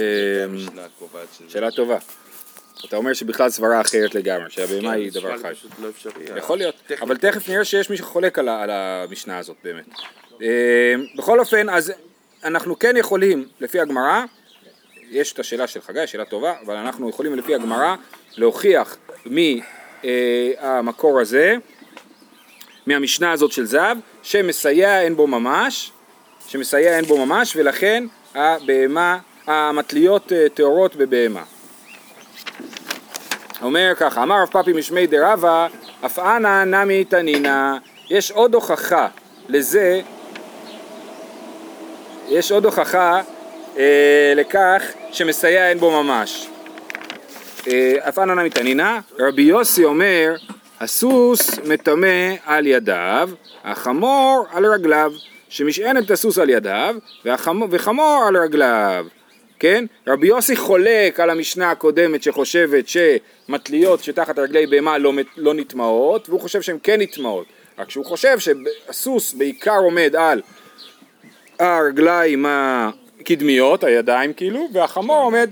שאלה 1.48 1.70
טובה. 1.70 1.98
אתה 2.84 2.96
אומר 2.96 3.12
שבכלל 3.12 3.50
סברה 3.50 3.80
אחרת 3.80 4.14
לגמרי, 4.14 4.50
שהבהמה 4.50 4.92
היא 4.92 5.10
כן, 5.12 5.20
דבר 5.20 5.34
נשמע 5.34 5.48
חי. 5.48 5.82
לא 5.82 5.88
אפשרי. 5.88 6.24
יכול 6.36 6.58
להיות. 6.58 6.74
אבל 7.00 7.16
תכף 7.16 7.48
נראה 7.48 7.64
שיש 7.64 7.90
מי 7.90 7.96
שחולק 7.96 8.38
על, 8.38 8.48
המשנה 8.70 9.38
הזאת 9.38 9.56
באמת. 9.64 9.84
אה, 10.42 10.94
בכל 11.16 11.40
אופן, 11.40 11.68
אז 11.70 11.92
אנחנו 12.44 12.78
כן 12.78 12.96
יכולים, 12.96 13.48
לפי 13.60 13.80
הגמרא, 13.80 14.24
יש 15.10 15.32
את 15.32 15.38
השאלה 15.38 15.66
של 15.66 15.80
חגי, 15.80 16.06
שאלה 16.06 16.24
טובה, 16.24 16.54
אבל 16.66 16.76
אנחנו 16.76 17.08
יכולים 17.10 17.34
לפי 17.34 17.54
הגמרא 17.54 17.96
להוכיח 18.36 18.96
מהמקור 20.62 21.20
הזה, 21.20 21.56
מהמשנה 22.86 23.32
הזאת 23.32 23.52
של 23.52 23.64
זהב, 23.64 23.98
שמסייע 24.22 25.02
אין 25.02 25.16
בו 25.16 25.26
ממש, 25.26 25.90
שמסייע 26.48 26.96
אין 26.96 27.04
בו 27.04 27.26
ממש, 27.26 27.56
ולכן 27.56 28.04
הבהמה, 28.34 29.18
המטליות 29.46 30.32
אה, 30.32 30.46
טהורות 30.54 30.96
בבהמה. 30.96 31.42
אומר 33.62 33.92
ככה, 33.96 34.22
אמר 34.22 34.42
רב 34.42 34.48
פאפי 34.48 34.72
משמי 34.72 35.06
דרבה, 35.06 35.66
אף 36.06 36.18
אנא 36.18 36.64
נמי 36.64 37.04
תנינא, 37.04 37.76
יש 38.10 38.30
עוד 38.30 38.54
הוכחה 38.54 39.08
לזה, 39.48 40.00
יש 42.28 42.52
עוד 42.52 42.64
הוכחה 42.64 43.20
אה, 43.78 44.32
לכך 44.36 44.82
שמסייע 45.12 45.70
אין 45.70 45.78
בו 45.78 46.02
ממש. 46.02 46.48
אה, 47.68 47.94
אף 48.08 48.18
אנא 48.18 48.32
נמי 48.32 48.50
תנינא, 48.50 48.98
רבי 49.18 49.42
יוסי 49.42 49.84
אומר, 49.84 50.34
הסוס 50.80 51.58
מטמא 51.64 52.34
על 52.46 52.66
ידיו, 52.66 53.30
החמור 53.64 54.46
על 54.52 54.66
רגליו, 54.66 55.12
שמשענת 55.48 56.10
הסוס 56.10 56.38
על 56.38 56.50
ידיו, 56.50 56.94
והחמור, 57.24 57.68
וחמור 57.70 58.24
על 58.28 58.36
רגליו. 58.36 59.06
כן? 59.58 59.84
רבי 60.06 60.26
יוסי 60.26 60.56
חולק 60.56 61.20
על 61.20 61.30
המשנה 61.30 61.70
הקודמת 61.70 62.22
שחושבת 62.22 62.84
שמטליות 62.88 64.04
שתחת 64.04 64.38
רגלי 64.38 64.66
בהמה 64.66 64.98
לא, 64.98 65.12
לא 65.36 65.54
נטמעות, 65.54 66.28
והוא 66.28 66.40
חושב 66.40 66.62
שהן 66.62 66.78
כן 66.82 67.00
נטמעות. 67.00 67.46
רק 67.78 67.90
שהוא 67.90 68.04
חושב 68.04 68.38
שהסוס 68.38 69.32
בעיקר 69.32 69.76
עומד 69.76 70.14
על 70.18 70.42
הרגליים 71.58 72.46
הקדמיות, 72.48 73.84
הידיים 73.84 74.32
כאילו, 74.32 74.68
והחמור 74.72 75.24
עומד, 75.24 75.50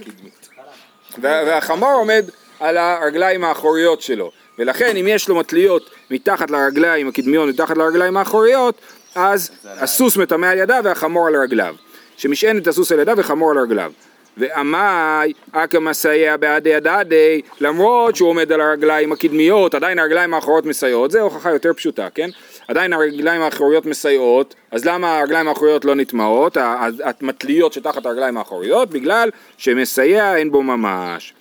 וה- 1.19 1.43
והחמור 1.47 1.93
עומד 1.93 2.25
על 2.61 2.77
הרגליים 2.77 3.45
האחוריות 3.45 4.03
שלו. 4.03 4.31
ולכן 4.59 4.97
אם 4.97 5.07
יש 5.09 5.29
לו 5.29 5.35
מטליות 5.35 5.91
מתחת 6.11 6.51
לרגליים 6.51 7.09
הקדמיות, 7.09 7.49
מתחת 7.49 7.77
לרגליים 7.77 8.17
האחוריות, 8.17 8.81
אז 9.15 9.51
הסוס 9.65 10.17
מטמא 10.17 10.47
על 10.47 10.59
ידיו 10.59 10.81
והחמור 10.85 11.27
על 11.27 11.37
רגליו. 11.37 11.75
שמשענת 12.17 12.67
הסוס 12.67 12.93
על 12.93 12.99
ידיו 12.99 13.15
וחמור 13.19 13.51
על 13.51 13.59
רגליו. 13.59 13.93
ואמי 14.37 15.33
אכא 15.53 15.79
מסייע 15.79 16.37
בעדי 16.37 16.75
הדדי, 16.75 17.41
למרות 17.61 18.17
שהוא 18.17 18.29
עומד 18.29 18.53
על 18.53 18.61
הרגליים 18.61 19.13
הקדמיות, 19.13 19.75
עדיין 19.75 19.99
הרגליים 19.99 20.35
האחוריות 20.35 20.67
מסייעות, 20.67 21.11
זו 21.11 21.21
הוכחה 21.21 21.51
יותר 21.51 21.73
פשוטה, 21.73 22.09
כן? 22.15 22.31
עדיין 22.69 22.93
הרגליים 22.93 23.43
האחוריות 23.43 23.87
מסייעות, 23.87 24.55
אז 24.71 24.85
למה 24.85 25.19
הרגליים 25.19 25.49
האחוריות 25.49 25.85
לא 25.85 25.95
נטמעות, 25.95 26.57
המטליות 27.05 27.73
שתחת 27.73 28.07
הרגליים 28.07 28.37
האחוריות? 28.37 28.91
בגלל 28.91 29.31
שמסייע 29.57 30.37
אין 30.37 30.51
בו 30.51 30.63
ממש. 30.63 31.35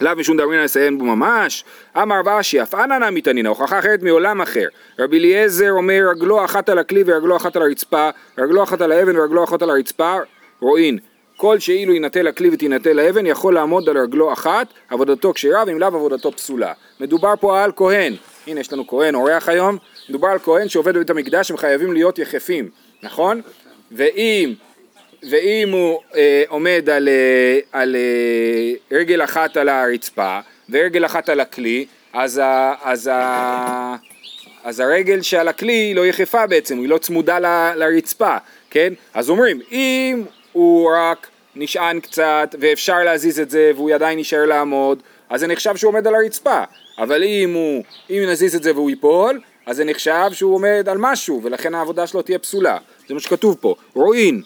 לאו 0.00 0.16
משום 0.16 0.36
דאמרינא 0.36 0.62
לסיים 0.62 0.98
בו 0.98 1.04
ממש, 1.04 1.64
אמר 1.96 2.20
רש"י, 2.26 2.62
אף 2.62 2.74
אנא 2.74 3.10
נמי 3.10 3.20
תנינא, 3.22 3.48
הוכחה 3.48 3.78
אחרת 3.78 4.02
מעולם 4.02 4.40
אחר. 4.40 4.66
רבי 4.98 5.18
אליעזר 5.18 5.70
אומר, 5.70 6.02
רגלו 6.10 6.44
אחת 6.44 6.68
על 6.68 6.78
הכלי 6.78 7.02
ורגלו 7.06 7.36
אחת 7.36 7.56
על 7.56 7.62
הרצפה, 7.62 8.10
רגלו 8.38 8.62
אחת 8.62 8.80
על 8.80 8.92
האבן 8.92 9.16
ורגלו 9.16 9.44
אחת 9.44 9.62
על 9.62 9.70
הרצפה, 9.70 10.16
רואין. 10.60 10.98
כל 11.36 11.58
שאילו 11.58 11.92
יינטל 11.92 12.22
לכלי 12.22 12.50
ותינטל 12.52 12.92
לאבן, 12.92 13.26
יכול 13.26 13.54
לעמוד 13.54 13.88
על 13.88 13.98
רגלו 13.98 14.32
אחת, 14.32 14.66
עבודתו 14.90 15.32
כשרה, 15.34 15.64
ואם 15.66 15.78
לאו 15.78 15.86
עבודתו 15.86 16.32
פסולה. 16.32 16.72
מדובר 17.00 17.34
פה 17.40 17.64
על 17.64 17.72
כהן, 17.76 18.14
הנה 18.46 18.60
יש 18.60 18.72
לנו 18.72 18.86
כהן, 18.86 19.14
אורח 19.14 19.48
היום, 19.48 19.76
מדובר 20.08 20.28
על 20.28 20.38
כהן 20.38 20.68
שעובד 20.68 20.94
בבית 20.94 21.10
המקדש, 21.10 21.50
הם 21.50 21.56
חייבים 21.56 21.92
להיות 21.92 22.18
יחפים, 22.18 22.68
נכון? 23.02 23.40
ואם 23.92 24.54
ואם 25.22 25.70
הוא 25.72 26.00
אה, 26.16 26.42
עומד 26.48 26.90
על, 26.92 27.08
אה, 27.08 27.58
על 27.72 27.96
אה, 27.96 28.98
רגל 28.98 29.24
אחת 29.24 29.56
על 29.56 29.68
הרצפה 29.68 30.40
ורגל 30.70 31.04
אחת 31.04 31.28
על 31.28 31.40
הכלי, 31.40 31.86
אז, 32.12 32.38
ה, 32.38 32.74
אז, 32.82 33.10
ה, 33.12 33.96
אז 34.64 34.80
הרגל 34.80 35.22
שעל 35.22 35.48
הכלי 35.48 35.72
היא 35.72 35.96
לא 35.96 36.06
יחפה 36.06 36.46
בעצם, 36.46 36.78
היא 36.78 36.88
לא 36.88 36.98
צמודה 36.98 37.38
ל, 37.38 37.46
לרצפה, 37.76 38.36
כן? 38.70 38.92
אז 39.14 39.30
אומרים, 39.30 39.60
אם 39.72 40.22
הוא 40.52 40.90
רק 40.96 41.26
נשען 41.56 42.00
קצת 42.00 42.54
ואפשר 42.60 42.98
להזיז 42.98 43.40
את 43.40 43.50
זה 43.50 43.72
והוא 43.74 43.90
עדיין 43.90 44.18
יישאר 44.18 44.46
לעמוד, 44.46 45.02
אז 45.30 45.40
זה 45.40 45.46
נחשב 45.46 45.76
שהוא 45.76 45.88
עומד 45.88 46.06
על 46.06 46.14
הרצפה, 46.14 46.62
אבל 46.98 47.24
אם, 47.24 47.54
הוא, 47.54 47.84
אם 48.10 48.22
נזיז 48.28 48.56
את 48.56 48.62
זה 48.62 48.72
והוא 48.72 48.90
ייפול, 48.90 49.40
אז 49.66 49.76
זה 49.76 49.84
נחשב 49.84 50.28
שהוא 50.32 50.54
עומד 50.54 50.88
על 50.88 50.98
משהו 50.98 51.40
ולכן 51.42 51.74
העבודה 51.74 52.06
שלו 52.06 52.22
תהיה 52.22 52.38
פסולה, 52.38 52.76
זה 53.08 53.14
מה 53.14 53.20
שכתוב 53.20 53.56
פה, 53.60 53.74
רואין 53.94 54.42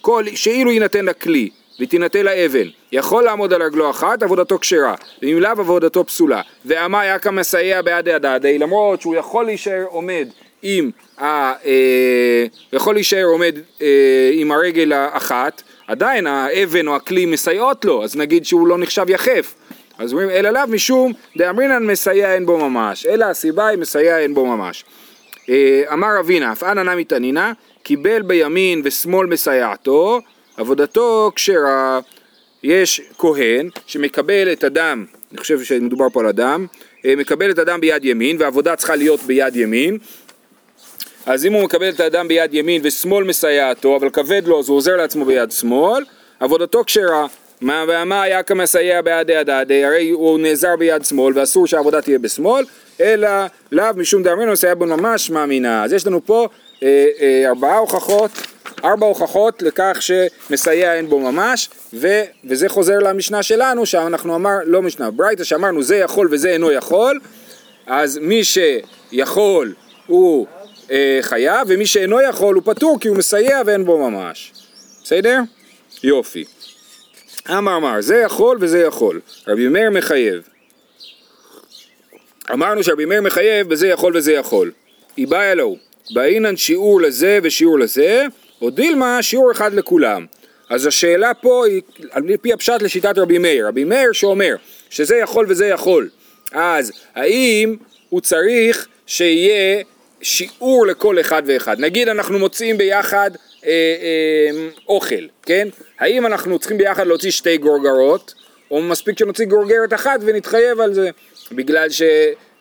כל 0.00 0.24
שאילו 0.34 0.72
יינתן 0.72 1.04
לכלי 1.04 1.48
ותינתן 1.80 2.24
לאבן, 2.24 2.68
יכול 2.92 3.24
לעמוד 3.24 3.52
על 3.52 3.62
רגלו 3.62 3.90
אחת, 3.90 4.22
עבודתו 4.22 4.58
כשרה, 4.58 4.94
ואם 5.22 5.38
לאו 5.40 5.50
עבודתו 5.50 6.06
פסולה. 6.06 6.40
ואמה 6.64 7.06
יקא 7.06 7.28
מסייע 7.28 7.82
בעדי 7.82 8.12
הדדי, 8.12 8.58
למרות 8.58 9.00
שהוא 9.00 9.16
יכול 9.16 9.44
להישאר 9.44 9.84
עומד 9.88 10.28
עם, 10.62 10.90
ה, 11.18 11.24
אה, 11.66 12.46
יכול 12.72 12.94
להישאר 12.94 13.24
עומד 13.24 13.58
אה, 13.82 14.30
עם 14.32 14.52
הרגל 14.52 14.92
האחת, 14.92 15.62
עדיין 15.86 16.26
האבן 16.26 16.88
או 16.88 16.96
הכלי 16.96 17.26
מסייעות 17.26 17.84
לו, 17.84 18.04
אז 18.04 18.16
נגיד 18.16 18.44
שהוא 18.44 18.68
לא 18.68 18.78
נחשב 18.78 19.10
יחף. 19.10 19.54
אז 19.98 20.12
אומרים, 20.12 20.30
אלא 20.30 20.50
לאו 20.50 20.62
משום 20.68 21.12
דאמרינן 21.36 21.86
מסייע 21.86 22.34
אין 22.34 22.46
בו 22.46 22.56
ממש, 22.70 23.06
אלא 23.06 23.24
הסיבה 23.24 23.66
היא 23.66 23.78
מסייע 23.78 24.18
אין 24.18 24.34
בו 24.34 24.46
ממש. 24.46 24.84
אה, 25.48 25.82
אמר 25.92 26.20
אבינה, 26.20 26.52
אף 26.52 26.62
אנא 26.62 26.80
נמי 26.80 27.04
תנינא, 27.04 27.52
קיבל 27.88 28.22
בימין 28.22 28.80
ושמאל 28.84 29.26
מסייעתו, 29.26 30.20
עבודתו 30.56 31.32
כשרה. 31.34 32.00
יש 32.62 33.00
כהן 33.18 33.68
שמקבל 33.86 34.52
את 34.52 34.64
הדם, 34.64 35.04
אני 35.32 35.38
חושב 35.38 35.62
שמדובר 35.62 36.06
פה 36.12 36.20
על 36.20 36.26
הדם, 36.26 36.66
אה, 37.06 37.16
מקבל 37.16 37.50
את 37.50 37.58
הדם 37.58 37.80
ביד 37.80 38.04
ימין, 38.04 38.36
והעבודה 38.40 38.76
צריכה 38.76 38.96
להיות 38.96 39.20
ביד 39.20 39.56
ימין, 39.56 39.98
אז 41.26 41.46
אם 41.46 41.52
הוא 41.52 41.64
מקבל 41.64 41.88
את 41.88 42.00
האדם 42.00 42.28
ביד 42.28 42.54
ימין 42.54 42.80
ושמאל 42.84 43.24
מסייעתו, 43.24 43.96
אבל 43.96 44.10
כבד 44.10 44.42
לו, 44.46 44.60
אז 44.60 44.68
הוא 44.68 44.76
עוזר 44.76 44.96
לעצמו 44.96 45.24
ביד 45.24 45.50
שמאל, 45.50 46.04
עבודתו 46.40 46.84
כשרה. 46.86 47.26
מה 47.60 47.84
ומה 47.88 48.22
היה 48.22 48.42
כמסייע 48.42 49.02
בידי 49.02 49.36
הדדי, 49.36 49.84
הרי 49.84 50.10
הוא 50.10 50.38
נעזר 50.38 50.76
ביד 50.78 51.04
שמאל 51.04 51.38
ואסור 51.38 51.66
שהעבודה 51.66 52.02
תהיה 52.02 52.18
בשמאל, 52.18 52.64
אלא 53.00 53.28
לאו 53.72 53.86
משום 53.96 54.22
דאמרינו 54.22 54.52
מסייע 54.52 54.74
בו 54.74 54.86
ממש 54.86 55.30
מאמינה. 55.30 55.84
אז 55.84 55.92
יש 55.92 56.06
לנו 56.06 56.26
פה 56.26 56.48
ארבעה 57.46 57.78
הוכחות, 57.78 58.30
ארבע 58.84 59.06
הוכחות 59.06 59.62
לכך 59.62 59.98
שמסייע 60.00 60.94
אין 60.94 61.08
בו 61.08 61.20
ממש, 61.20 61.68
ו, 61.94 62.22
וזה 62.44 62.68
חוזר 62.68 62.98
למשנה 62.98 63.42
שלנו, 63.42 63.86
שאנחנו 63.86 64.34
אמר, 64.34 64.56
לא 64.64 64.82
משנה, 64.82 65.10
ברייתא 65.10 65.44
שאמרנו 65.44 65.82
זה 65.82 65.96
יכול 65.96 66.28
וזה 66.30 66.48
אינו 66.48 66.72
יכול, 66.72 67.20
אז 67.86 68.18
מי 68.18 68.42
שיכול 68.44 69.74
הוא 70.06 70.46
אה, 70.90 71.18
חייב, 71.22 71.66
ומי 71.68 71.86
שאינו 71.86 72.20
יכול 72.20 72.54
הוא 72.54 72.62
פטור 72.66 73.00
כי 73.00 73.08
הוא 73.08 73.16
מסייע 73.16 73.60
ואין 73.66 73.84
בו 73.84 74.10
ממש. 74.10 74.52
בסדר? 75.04 75.40
יופי. 76.02 76.44
אמר 77.50 77.76
אמר, 77.76 78.00
זה 78.00 78.16
יכול 78.16 78.58
וזה 78.60 78.78
יכול. 78.78 79.20
רבי 79.46 79.68
מאיר 79.68 79.90
מחייב. 79.90 80.48
אמרנו 82.52 82.82
שרבי 82.82 83.04
מאיר 83.04 83.22
מחייב 83.22 83.68
בזה 83.68 83.88
יכול 83.88 84.16
וזה 84.16 84.32
יכול. 84.32 84.70
איבא 85.18 85.42
אלוהו, 85.52 85.76
באינן 86.10 86.56
שיעור 86.56 87.00
לזה 87.00 87.38
ושיעור 87.42 87.78
לזה, 87.78 88.24
או 88.62 88.70
דילמה 88.70 89.22
שיעור 89.22 89.52
אחד 89.52 89.74
לכולם. 89.74 90.26
אז 90.70 90.86
השאלה 90.86 91.34
פה 91.34 91.66
היא 91.66 91.82
על 92.10 92.22
פי 92.42 92.52
הפשט 92.52 92.82
לשיטת 92.82 93.18
רבי 93.18 93.38
מאיר. 93.38 93.68
רבי 93.68 93.84
מאיר 93.84 94.12
שאומר 94.12 94.54
שזה 94.90 95.16
יכול 95.16 95.46
וזה 95.48 95.66
יכול. 95.66 96.08
אז 96.52 96.92
האם 97.14 97.76
הוא 98.08 98.20
צריך 98.20 98.86
שיהיה 99.06 99.82
שיעור 100.22 100.86
לכל 100.86 101.20
אחד 101.20 101.42
ואחד? 101.46 101.80
נגיד 101.80 102.08
אנחנו 102.08 102.38
מוצאים 102.38 102.78
ביחד 102.78 103.30
אה, 103.66 103.70
אה, 103.70 104.68
אוכל, 104.88 105.26
כן? 105.42 105.68
האם 105.98 106.26
אנחנו 106.26 106.58
צריכים 106.58 106.78
ביחד 106.78 107.06
להוציא 107.06 107.30
שתי 107.30 107.58
גורגרות, 107.58 108.34
או 108.70 108.82
מספיק 108.82 109.18
שנוציא 109.18 109.46
גורגרת 109.46 109.92
אחת 109.94 110.20
ונתחייב 110.22 110.80
על 110.80 110.94
זה? 110.94 111.10
בגלל 111.52 111.90
ש... 111.90 112.02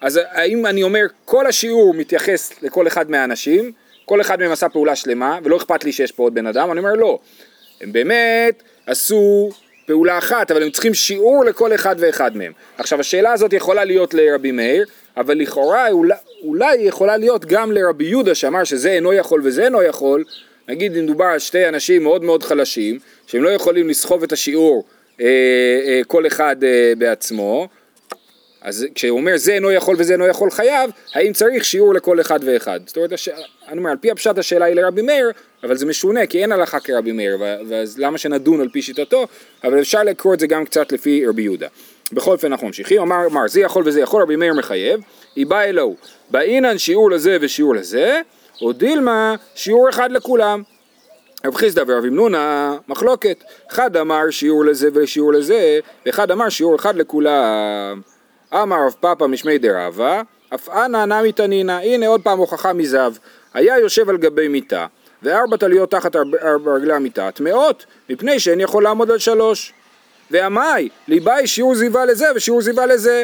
אז 0.02 0.20
האם 0.32 0.66
אני 0.66 0.84
אומר 0.84 1.06
כל 1.26 1.48
השיעור 1.48 1.94
מתייחס 1.94 2.54
לכל 2.62 2.88
אחד 2.88 3.12
מהאנשים, 3.12 3.72
כל 4.06 4.22
אחד 4.22 4.40
מהם 4.40 4.52
עשה 4.52 4.70
פעולה 4.70 4.96
שלמה, 4.96 5.40
ולא 5.44 5.58
אכפת 5.58 5.84
לי 5.84 5.92
שיש 5.92 6.12
פה 6.12 6.24
עוד 6.24 6.34
בן 6.34 6.48
אדם, 6.48 6.72
אני 6.72 6.80
אומר 6.80 6.94
לא. 6.94 7.20
הם 7.82 7.92
באמת 7.92 8.64
עשו 8.86 9.50
פעולה 9.86 10.18
אחת, 10.18 10.52
אבל 10.52 10.64
הם 10.64 10.70
צריכים 10.70 10.94
שיעור 10.94 11.46
לכל 11.46 11.76
אחד 11.76 11.96
ואחד 12.00 12.38
מהם. 12.38 12.52
עכשיו 12.78 13.00
השאלה 13.00 13.34
הזאת 13.34 13.54
יכולה 13.54 13.86
להיות 13.86 14.14
לרבי 14.14 14.52
מאיר, 14.52 14.86
אבל 15.18 15.38
לכאורה 15.38 15.88
אולי, 16.44 16.78
היא 16.78 16.88
יכולה 16.88 17.18
להיות 17.18 17.46
גם 17.46 17.72
לרבי 17.72 18.06
יהודה 18.06 18.36
שאמר 18.36 18.64
שזה 18.64 18.92
אינו 18.92 19.14
יכול 19.14 19.42
וזה 19.44 19.64
אינו 19.66 19.84
יכול, 19.84 20.24
נגיד 20.68 20.98
אם 20.98 21.04
מדובר 21.04 21.26
על 21.26 21.40
שתי 21.40 21.68
אנשים 21.68 22.04
מאוד 22.04 22.24
מאוד 22.24 22.44
חלשים, 22.44 23.00
שהם 23.28 23.44
לא 23.44 23.50
יכולים 23.50 23.90
לסחוב 23.90 24.24
את 24.24 24.32
השיעור 24.32 24.86
אה, 25.22 25.26
אה, 25.86 26.02
כל 26.08 26.28
אחד 26.28 26.64
אה, 26.64 26.94
בעצמו, 26.98 27.68
אז 28.68 28.86
כשהוא 28.96 29.20
אומר 29.20 29.38
זה 29.38 29.54
אינו 29.54 29.72
יכול 29.72 29.96
וזה 30.00 30.14
אינו 30.14 30.28
יכול 30.28 30.52
חייב, 30.52 30.92
האם 31.14 31.34
צריך 31.34 31.66
שיעור 31.66 31.94
לכל 31.94 32.22
אחד 32.22 32.40
ואחד? 32.46 32.80
זאת 32.86 32.98
אומרת, 32.98 33.12
הש... 33.12 33.30
אני 33.68 33.78
אומר, 33.78 33.90
על 33.90 33.98
פי 33.98 34.12
הפשט 34.12 34.38
השאלה 34.38 34.66
היא 34.66 34.76
לרבי 34.76 35.02
מאיר, 35.02 35.32
אבל 35.64 35.78
זה 35.78 35.86
משונה, 35.86 36.26
כי 36.26 36.42
אין 36.42 36.52
הלכה 36.52 36.80
כרבי 36.80 37.12
מאיר, 37.12 37.38
ו- 37.40 37.56
ואז 37.68 38.00
למה 38.00 38.18
שנדון 38.18 38.62
על 38.62 38.70
פי 38.70 38.82
שיטתו, 38.82 39.28
אבל 39.64 39.80
אפשר 39.80 40.04
לקרוא 40.04 40.34
את 40.34 40.40
זה 40.40 40.48
גם 40.48 40.66
קצת 40.66 40.92
לפי 40.92 41.26
רבי 41.26 41.42
יהודה. 41.42 41.68
בכל 42.14 42.32
אופן 42.32 42.52
אנחנו 42.52 42.68
ממשיכים, 42.68 43.02
אמר, 43.02 43.26
אמר 43.26 43.48
זה 43.48 43.62
יכול 43.62 43.84
וזה 43.86 44.02
יכול, 44.02 44.22
רבי 44.22 44.36
מאיר 44.36 44.54
מחייב, 44.54 45.00
היא 45.36 45.46
באה 45.46 45.64
אלוהו, 45.64 45.96
באינן 46.30 46.78
שיעור 46.78 47.12
לזה 47.12 47.38
ושיעור 47.42 47.76
לזה, 47.76 48.22
או 48.62 48.74
דילמה 48.74 49.36
שיעור 49.56 49.90
אחד 49.90 50.12
לכולם. 50.12 50.64
רב 51.46 51.56
חיסדא 51.56 51.84
ורב 51.88 52.06
ימנונה 52.06 52.78
מחלוקת, 52.88 53.44
אחד 53.72 53.98
אמר 53.98 54.30
שיעור 54.30 54.66
לזה 54.66 54.90
ושיעור 54.94 55.34
לזה, 55.34 55.80
ואחד 56.06 56.32
אמר 56.32 56.50
שיעור 56.50 56.76
אחד 56.76 56.96
לכולם. 56.96 58.02
אמר 58.54 58.86
רב 58.86 58.96
פאפא 59.00 59.24
משמי 59.24 59.58
דרבא, 59.58 60.22
אף 60.56 60.70
אנא 60.70 61.06
נמי 61.06 61.32
תנינא, 61.32 61.72
הנה 61.72 62.08
עוד 62.08 62.22
פעם 62.22 62.40
הוכחה 62.40 62.74
מזב, 62.74 63.14
היה 63.54 63.80
יושב 63.80 64.10
על 64.10 64.18
גבי 64.18 64.48
מיטה, 64.48 64.86
וארבע 65.24 65.58
טליות 65.58 65.92
תחת 65.92 66.16
ארבע 66.16 66.72
רגלי 66.72 66.94
המיטה, 66.94 67.32
טמאות, 67.32 67.86
מפני 68.10 68.40
שאין 68.40 68.60
יכול 68.60 68.84
לעמוד 68.84 69.12
על 69.12 69.20
שלוש. 69.20 69.74
ועמאי, 70.32 70.90
ליבאי 71.08 71.48
שיעור 71.48 71.76
זיווה 71.76 72.06
לזה 72.06 72.26
ושיעור 72.36 72.62
זיווה 72.62 72.86
לזה. 72.86 73.24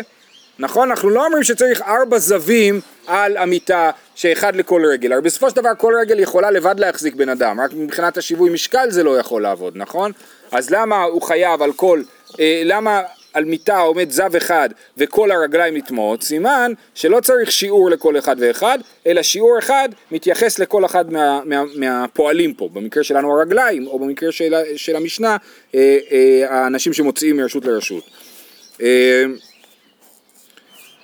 נכון? 0.59 0.89
אנחנו 0.89 1.09
לא 1.09 1.25
אומרים 1.25 1.43
שצריך 1.43 1.81
ארבע 1.81 2.17
זווים 2.17 2.81
על 3.07 3.37
המיטה 3.37 3.91
שאחד 4.15 4.55
לכל 4.55 4.85
רגל, 4.85 5.13
הרי 5.13 5.21
בסופו 5.21 5.49
של 5.49 5.55
דבר 5.55 5.69
כל 5.77 5.93
רגל 6.01 6.19
יכולה 6.19 6.51
לבד 6.51 6.75
להחזיק 6.79 7.15
בן 7.15 7.29
אדם, 7.29 7.59
רק 7.59 7.71
מבחינת 7.73 8.17
השיווי 8.17 8.49
משקל 8.49 8.89
זה 8.89 9.03
לא 9.03 9.19
יכול 9.19 9.41
לעבוד, 9.41 9.73
נכון? 9.75 10.11
אז 10.51 10.69
למה 10.69 11.03
הוא 11.03 11.21
חייב 11.21 11.61
על 11.61 11.73
כל, 11.73 12.01
אה, 12.39 12.61
למה 12.65 13.01
על 13.33 13.45
מיטה 13.45 13.79
עומד 13.79 14.11
זב 14.11 14.35
אחד 14.35 14.69
וכל 14.97 15.31
הרגליים 15.31 15.77
נטמעות? 15.77 16.23
סימן 16.23 16.73
שלא 16.95 17.19
צריך 17.19 17.51
שיעור 17.51 17.89
לכל 17.89 18.17
אחד 18.17 18.35
ואחד, 18.39 18.79
אלא 19.07 19.21
שיעור 19.21 19.59
אחד 19.59 19.89
מתייחס 20.11 20.59
לכל 20.59 20.85
אחד 20.85 21.13
מה, 21.13 21.41
מה, 21.45 21.63
מהפועלים 21.75 22.53
פה, 22.53 22.69
במקרה 22.73 23.03
שלנו 23.03 23.39
הרגליים, 23.39 23.87
או 23.87 23.99
במקרה 23.99 24.31
של, 24.31 24.53
של 24.75 24.95
המשנה, 24.95 25.37
אה, 25.75 25.97
אה, 26.11 26.43
האנשים 26.49 26.93
שמוציאים 26.93 27.37
מרשות 27.37 27.65
לרשות. 27.65 28.03
אה, 28.81 29.25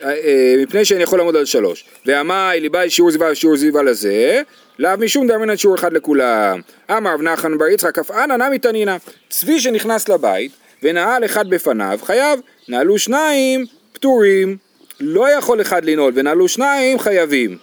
אה, 0.04 0.56
מפני 0.58 0.86
שאני 0.86 1.04
יכול 1.04 1.20
לעמוד 1.20 1.36
על 1.36 1.46
שלוש. 1.46 1.86
ועמאי 2.06 2.60
ליבאי 2.60 2.90
שיעור 2.90 3.12
זיווה 3.12 3.32
ושיעור 3.32 3.58
זיווה 3.58 3.84
לזה, 3.84 4.42
לאו 4.80 4.92
משום 5.00 5.28
דאמינן 5.28 5.58
שיעור 5.58 5.76
אחד 5.76 5.94
לכולם. 5.94 6.62
אמר 6.92 7.14
רב 7.14 7.22
נחמן 7.22 7.58
בר 7.58 7.68
יצחק 7.68 8.00
אף 8.00 8.12
אנא 8.12 8.34
נמי 8.34 8.60
תנינא. 8.60 8.98
צבי 9.30 9.60
שנכנס 9.60 10.10
לבית 10.10 10.52
ונעל 10.84 11.26
אחד 11.26 11.50
בפניו 11.50 12.00
חייב, 12.04 12.40
נעלו 12.68 13.00
שניים 13.00 13.66
פטורים. 13.94 14.58
לא 15.00 15.30
יכול 15.30 15.62
אחד 15.62 15.86
לנעול 15.86 16.14
ונעלו 16.16 16.48
שניים 16.48 17.00
חייבים. 17.00 17.58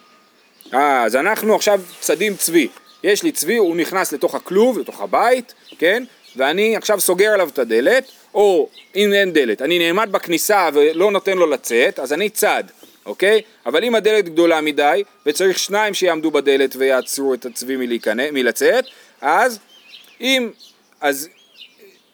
אז 0.72 1.16
אנחנו 1.16 1.55
עכשיו 1.55 1.81
צדים 2.00 2.37
צבי. 2.37 2.68
יש 3.05 3.22
לי 3.22 3.33
צבי, 3.33 3.57
הוא 3.57 3.76
נכנס 3.76 4.12
לתוך 4.12 4.35
הכלוב, 4.35 4.79
לתוך 4.79 5.00
הבית, 5.00 5.55
כן? 5.79 6.05
ואני 6.37 6.76
עכשיו 6.76 7.00
סוגר 7.00 7.33
עליו 7.33 7.48
את 7.48 7.59
הדלת, 7.59 8.05
או 8.35 8.68
אם 8.96 9.12
אין 9.12 9.33
דלת, 9.33 9.62
אני 9.62 9.79
נעמד 9.79 10.09
בכניסה 10.12 10.68
ולא 10.72 11.11
נותן 11.11 11.38
לו 11.38 11.46
לצאת, 11.46 11.98
אז 11.98 12.12
אני 12.12 12.29
צד, 12.29 12.64
אוקיי? 13.07 13.40
אבל 13.66 13.85
אם 13.85 13.94
הדלת 13.94 14.24
גדולה 14.24 14.61
מדי, 14.61 15.02
וצריך 15.26 15.59
שניים 15.59 15.94
שיעמדו 15.94 16.31
בדלת 16.31 16.76
ויעצרו 16.76 17.35
את 17.35 17.46
הצבי 17.46 17.76
מלצאת, 18.33 18.85
אז 19.20 19.59
אם, 20.20 20.50
אז 21.00 21.29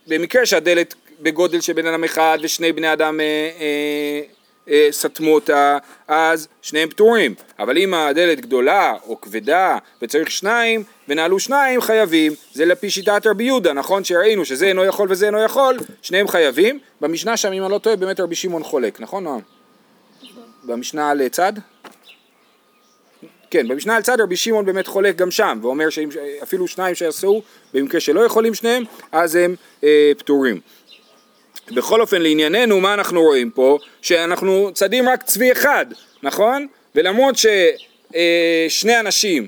במקרה 0.07 0.47
שהדלת 0.47 0.95
בגודל 1.21 1.61
של 1.61 1.73
בן 1.73 1.87
אדם 1.87 2.05
אחד 2.05 2.39
ושני 2.43 2.73
בני 2.73 2.93
אדם 2.93 3.21
אה, 3.21 3.25
אה, 3.61 4.21
אה, 4.69 4.89
סתמו 4.91 5.35
אותה, 5.35 5.79
אז 6.09 6.49
שניהם 6.63 6.89
פטורים. 6.89 7.35
אבל 7.59 7.79
אם 7.79 7.95
הדלת 7.95 8.41
גדולה 8.41 8.95
או 9.07 9.21
כבדה 9.21 9.79
וצריך 10.03 10.31
שניים, 10.31 10.85
ונעלו 11.09 11.39
שניים 11.39 11.81
חייבים. 11.81 12.33
זה 12.53 12.65
לפי 12.65 12.91
שיטת 12.91 13.27
רבי 13.27 13.45
יהודה, 13.45 13.73
נכון 13.73 14.05
שראינו 14.05 14.45
שזה 14.45 14.67
אינו 14.67 14.85
יכול 14.85 15.07
וזה 15.11 15.27
אינו 15.27 15.43
יכול, 15.43 15.79
שניהם 16.03 16.29
חייבים. 16.29 16.79
במשנה 17.01 17.37
שם, 17.37 17.53
אם 17.53 17.63
אני 17.63 17.73
לא 17.73 17.79
טועה, 17.79 17.97
באמת 17.97 18.21
רבי 18.21 18.35
שמעון 18.35 18.63
חולק, 18.63 19.01
נכון 19.01 19.25
נועם? 19.25 19.41
במשנה 20.65 21.11
על 21.11 21.29
צד? 21.29 21.53
כן, 23.53 23.69
במשנה 23.69 23.97
על 23.97 24.03
צד 24.03 24.21
רבי 24.21 24.37
שמעון 24.37 24.67
באמת 24.67 24.87
חולק 24.87 25.17
גם 25.17 25.31
שם, 25.31 25.59
ואומר 25.63 25.87
שאפילו 25.91 26.69
שניים 26.69 26.95
שעשו, 26.95 27.43
במקרה 27.75 28.01
שלא 28.01 28.21
יכולים 28.21 28.55
שניהם, 28.55 28.85
אז 29.13 29.35
הם 29.35 29.55
אה, 29.85 30.13
פטורים. 30.19 30.61
בכל 31.71 32.01
אופן 32.01 32.23
לענייננו 32.23 32.81
מה 32.81 32.95
אנחנו 32.95 33.23
רואים 33.23 33.51
פה? 33.51 33.79
שאנחנו 34.03 34.71
צדים 34.75 35.09
רק 35.09 35.23
צבי 35.23 35.53
אחד, 35.53 35.87
נכון? 36.23 36.67
ולמרות 36.95 37.35
ששני 37.37 39.01
אנשים 39.01 39.47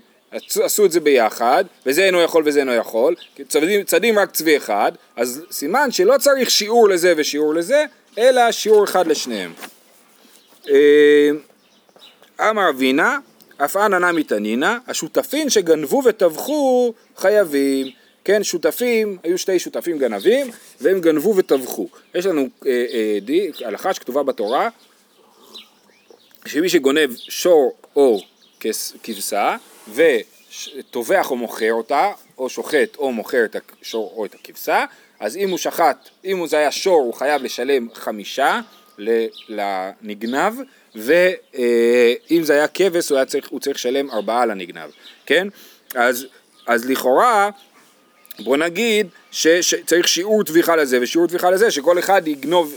עשו 0.63 0.87
את 0.87 0.93
זה 0.93 1.01
ביחד, 1.01 1.65
וזה 1.87 2.05
אינו 2.05 2.23
יכול 2.23 2.43
וזה 2.47 2.61
אינו 2.61 2.75
יכול, 2.75 3.15
צדים, 3.49 3.85
צדים 3.85 4.19
רק 4.19 4.31
צבי 4.31 4.57
אחד, 4.57 4.93
אז 5.17 5.45
סימן 5.51 5.91
שלא 5.91 6.15
צריך 6.19 6.51
שיעור 6.51 6.89
לזה 6.89 7.15
ושיעור 7.17 7.55
לזה, 7.55 7.85
אלא 8.19 8.53
שיעור 8.53 8.85
אחד 8.85 9.07
לשניהם. 9.07 9.53
אה, 10.71 11.31
אמר 12.41 12.71
אבינה, 12.71 13.19
אף 13.57 13.77
אנא 13.77 13.97
נמי 13.97 14.25
תנינא, 14.25 14.77
השותפים 14.87 15.51
שגנבו 15.51 16.03
וטבחו 16.05 16.93
חייבים. 17.17 17.87
כן, 18.25 18.45
שותפים, 18.45 19.19
היו 19.23 19.39
שתי 19.39 19.59
שותפים 19.59 19.99
גנבים, 19.99 20.51
והם 20.81 21.01
גנבו 21.01 21.37
וטבחו. 21.37 21.89
יש 22.15 22.27
לנו 22.27 22.49
אה, 22.67 22.85
אה, 22.93 23.19
די, 23.21 23.51
הלכה 23.65 23.95
שכתובה 23.95 24.23
בתורה, 24.23 24.69
שמי 26.47 26.69
שגונב 26.69 27.17
שור 27.17 27.73
או 27.97 28.21
כבשה, 29.03 29.57
וטובח 29.89 31.31
או 31.31 31.37
מוכר 31.37 31.73
אותה, 31.73 32.13
או 32.39 32.49
שוחט 32.49 32.97
או 32.99 33.13
מוכר 33.13 33.45
את 33.45 33.57
השור 33.83 34.13
או 34.17 34.25
את 34.25 34.35
הכבשה, 34.35 34.85
אז 35.21 35.37
אם 35.37 35.51
הוא 35.51 35.59
שחט, 35.59 36.09
אם 36.25 36.47
זה 36.47 36.59
היה 36.59 36.73
שור, 36.73 37.01
הוא 37.01 37.15
חייב 37.15 37.43
לשלם 37.43 37.89
חמישה 37.95 38.61
לנגנב, 39.49 40.55
ואם 40.95 42.43
זה 42.43 42.53
היה 42.53 42.69
כבש, 42.69 43.09
הוא, 43.09 43.25
צריך, 43.25 43.49
הוא 43.49 43.61
צריך 43.61 43.77
לשלם 43.77 44.11
ארבעה 44.11 44.47
לנגנב, 44.47 44.91
כן? 45.27 45.49
אז, 45.95 46.27
אז 46.67 46.91
לכאורה, 46.91 47.51
בוא 48.39 48.57
נגיד 48.57 49.07
שצריך 49.31 50.09
שיעור 50.09 50.45
טביחה 50.45 50.77
לזה 50.77 50.99
ושיעור 51.03 51.27
טביחה 51.27 51.51
לזה, 51.51 51.71
שכל 51.71 51.99
אחד 51.99 52.29
יגנוב 52.29 52.75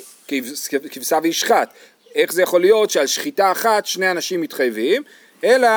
כבשה 0.91 1.19
וישחט. 1.23 1.73
איך 2.15 2.33
זה 2.33 2.41
יכול 2.41 2.61
להיות 2.61 2.89
שעל 2.89 3.07
שחיטה 3.07 3.51
אחת 3.51 3.85
שני 3.85 4.11
אנשים 4.11 4.41
מתחייבים, 4.41 5.03
אלא 5.43 5.69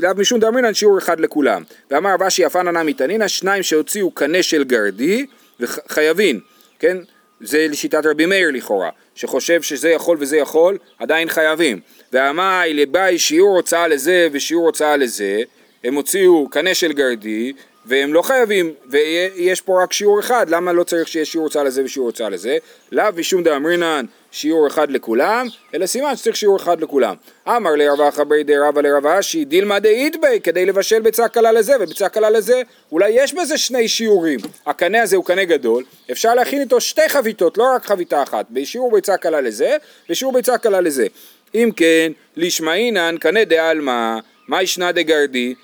לאו 0.00 0.10
משום 0.16 0.40
דאמרינן 0.40 0.74
שיעור 0.74 0.98
אחד 0.98 1.20
לכולם. 1.20 1.62
ואמר 1.90 2.14
רב 2.14 2.22
אשי 2.22 2.42
יפן 2.42 2.68
ענה 2.68 2.82
מתנינא, 2.82 3.28
שניים 3.28 3.62
שהוציאו 3.62 4.10
קנה 4.10 4.42
של 4.42 4.64
גרדי 4.64 5.26
וחייבים, 5.60 6.40
כן? 6.78 6.96
זה 7.42 7.66
לשיטת 7.70 8.06
רבי 8.06 8.26
מאיר 8.26 8.50
לכאורה, 8.50 8.90
שחושב 9.14 9.62
שזה 9.62 9.90
יכול 9.90 10.16
וזה 10.20 10.36
יכול, 10.36 10.78
עדיין 10.98 11.28
חייבים. 11.28 11.80
ואמי 12.12 12.74
לבאי 12.74 13.18
שיעור 13.18 13.56
הוצאה 13.56 13.88
לזה 13.88 14.28
ושיעור 14.32 14.66
הוצאה 14.66 14.96
לזה, 14.96 15.42
הם 15.84 15.94
הוציאו 15.94 16.48
קנה 16.50 16.74
של 16.74 16.92
גרדי 16.92 17.52
והם 17.86 18.14
לא 18.14 18.22
חייבים, 18.22 18.72
ויש 18.86 19.60
פה 19.60 19.82
רק 19.82 19.92
שיעור 19.92 20.20
אחד, 20.20 20.50
למה 20.50 20.72
לא 20.72 20.84
צריך 20.84 21.08
שיהיה 21.08 21.24
שיעור 21.24 21.46
הוצאה 21.46 21.64
לזה 21.64 21.84
ושיעור 21.84 22.08
הוצאה 22.08 22.28
לזה? 22.28 22.58
לאו 22.92 23.04
משום 23.16 23.42
דאמרינן 23.42 24.04
שיעור 24.32 24.66
אחד 24.66 24.90
לכולם, 24.90 25.46
אלא 25.74 25.86
סימן 25.86 26.16
שצריך 26.16 26.36
שיעור 26.36 26.56
אחד 26.56 26.80
לכולם. 26.80 27.14
אמר 27.48 27.70
לרבה 27.74 28.10
חברי 28.10 28.44
די 28.44 28.56
רבא 28.56 28.80
לרבה 28.80 29.20
אשי, 29.20 29.44
דילמה 29.44 29.78
דאידבי, 29.78 30.40
כדי 30.42 30.66
לבשל 30.66 31.00
ביצה 31.00 31.28
קלה 31.28 31.52
לזה 31.52 31.72
וביצה 31.80 32.08
קלה 32.08 32.30
לזה, 32.30 32.62
אולי 32.92 33.10
יש 33.10 33.34
בזה 33.34 33.58
שני 33.58 33.88
שיעורים. 33.88 34.38
הקנה 34.66 35.02
הזה 35.02 35.16
הוא 35.16 35.24
קנה 35.24 35.44
גדול, 35.44 35.84
אפשר 36.12 36.34
להכין 36.34 36.60
איתו 36.60 36.80
שתי 36.80 37.08
חביתות, 37.08 37.58
לא 37.58 37.64
רק 37.74 37.84
חביתה 37.84 38.22
אחת, 38.22 38.46
בשיעור 38.50 38.92
ביצה 38.92 39.16
קלה 39.16 39.40
לזה, 39.40 39.76
ושיעור 40.10 40.32
ביצה 40.32 40.58
קלה 40.58 40.80
לזה. 40.80 41.06
אם 41.54 41.70
כן, 41.76 42.12
לשמעינן 42.36 43.16
קנה 43.20 43.44
דעלמא, 43.44 44.18
מה 44.48 44.62
ישנה 44.62 44.92
דגרדי? 44.92 45.54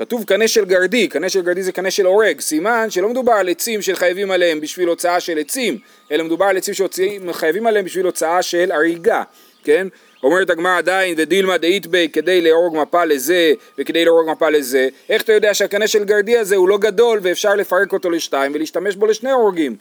כתוב 0.00 0.24
קנה 0.24 0.48
של 0.48 0.64
גרדי, 0.64 1.08
קנה 1.08 1.28
של 1.28 1.40
גרדי 1.42 1.62
זה 1.62 1.72
קנה 1.72 1.90
של 1.90 2.06
הורג, 2.06 2.40
סימן 2.40 2.90
שלא 2.90 3.08
מדובר 3.08 3.32
על 3.32 3.48
עצים 3.48 3.82
שחייבים 3.82 4.30
עליהם 4.30 4.60
בשביל 4.60 4.88
הוצאה 4.88 5.20
של 5.20 5.38
עצים, 5.38 5.78
אלא 6.12 6.24
מדובר 6.24 6.44
על 6.44 6.56
עצים 6.56 6.74
שחייבים 6.74 7.66
עליהם 7.66 7.84
בשביל 7.84 8.06
הוצאה 8.06 8.42
של 8.42 8.72
הריגה, 8.72 9.22
כן? 9.64 9.88
אומרת 10.22 10.50
הגמרא 10.50 10.78
עדיין 10.78 11.14
ודילמה 11.18 11.58
דאיתבי 11.58 12.08
כדי 12.12 12.40
להרוג 12.40 12.76
מפה 12.76 13.04
לזה 13.04 13.52
וכדי 13.78 14.04
להרוג 14.04 14.30
מפה 14.30 14.50
לזה, 14.50 14.88
איך 15.08 15.22
אתה 15.22 15.32
יודע 15.32 15.54
שהקנה 15.54 15.86
של 15.86 16.04
גרדי 16.04 16.38
הזה 16.38 16.56
הוא 16.56 16.68
לא 16.68 16.78
גדול 16.78 17.18
ואפשר 17.22 17.54
לפרק 17.54 17.92
אותו 17.92 18.10
לשתיים 18.10 18.52
ולהשתמש 18.54 18.96
בו 18.96 19.06
לשני 19.06 19.30
הורגים? 19.30 19.76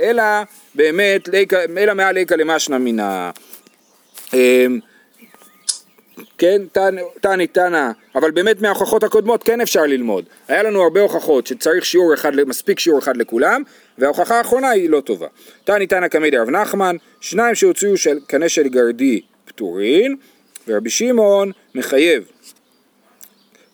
אלא 0.00 0.22
באמת, 0.74 1.28
אלא 1.78 1.94
מעל 1.94 2.14
ליקה 2.14 2.36
למשנא 2.36 2.78
מינא. 2.78 3.30
אמ, 4.34 4.78
כן, 6.38 6.62
תני, 7.20 7.46
תנא, 7.46 7.90
אבל 8.14 8.30
באמת 8.30 8.62
מההוכחות 8.62 9.04
הקודמות 9.04 9.42
כן 9.42 9.60
אפשר 9.60 9.82
ללמוד. 9.82 10.24
היה 10.48 10.62
לנו 10.62 10.82
הרבה 10.82 11.00
הוכחות 11.00 11.46
שצריך 11.46 11.84
שיעור 11.84 12.14
אחד, 12.14 12.44
מספיק 12.46 12.78
שיעור 12.78 12.98
אחד 12.98 13.16
לכולם, 13.16 13.62
וההוכחה 13.98 14.38
האחרונה 14.38 14.70
היא 14.70 14.90
לא 14.90 15.00
טובה. 15.00 15.26
תני, 15.64 15.86
תנא 15.86 16.08
קמי 16.08 16.30
דרב 16.30 16.50
נחמן, 16.50 16.96
שניים 17.20 17.54
שהוציאו 17.54 17.96
של 17.96 18.18
קנה 18.26 18.48
של 18.48 18.68
גרדי 18.68 19.20
פטורין, 19.44 20.16
ורבי 20.68 20.90
שמעון 20.90 21.52
מחייב. 21.74 22.24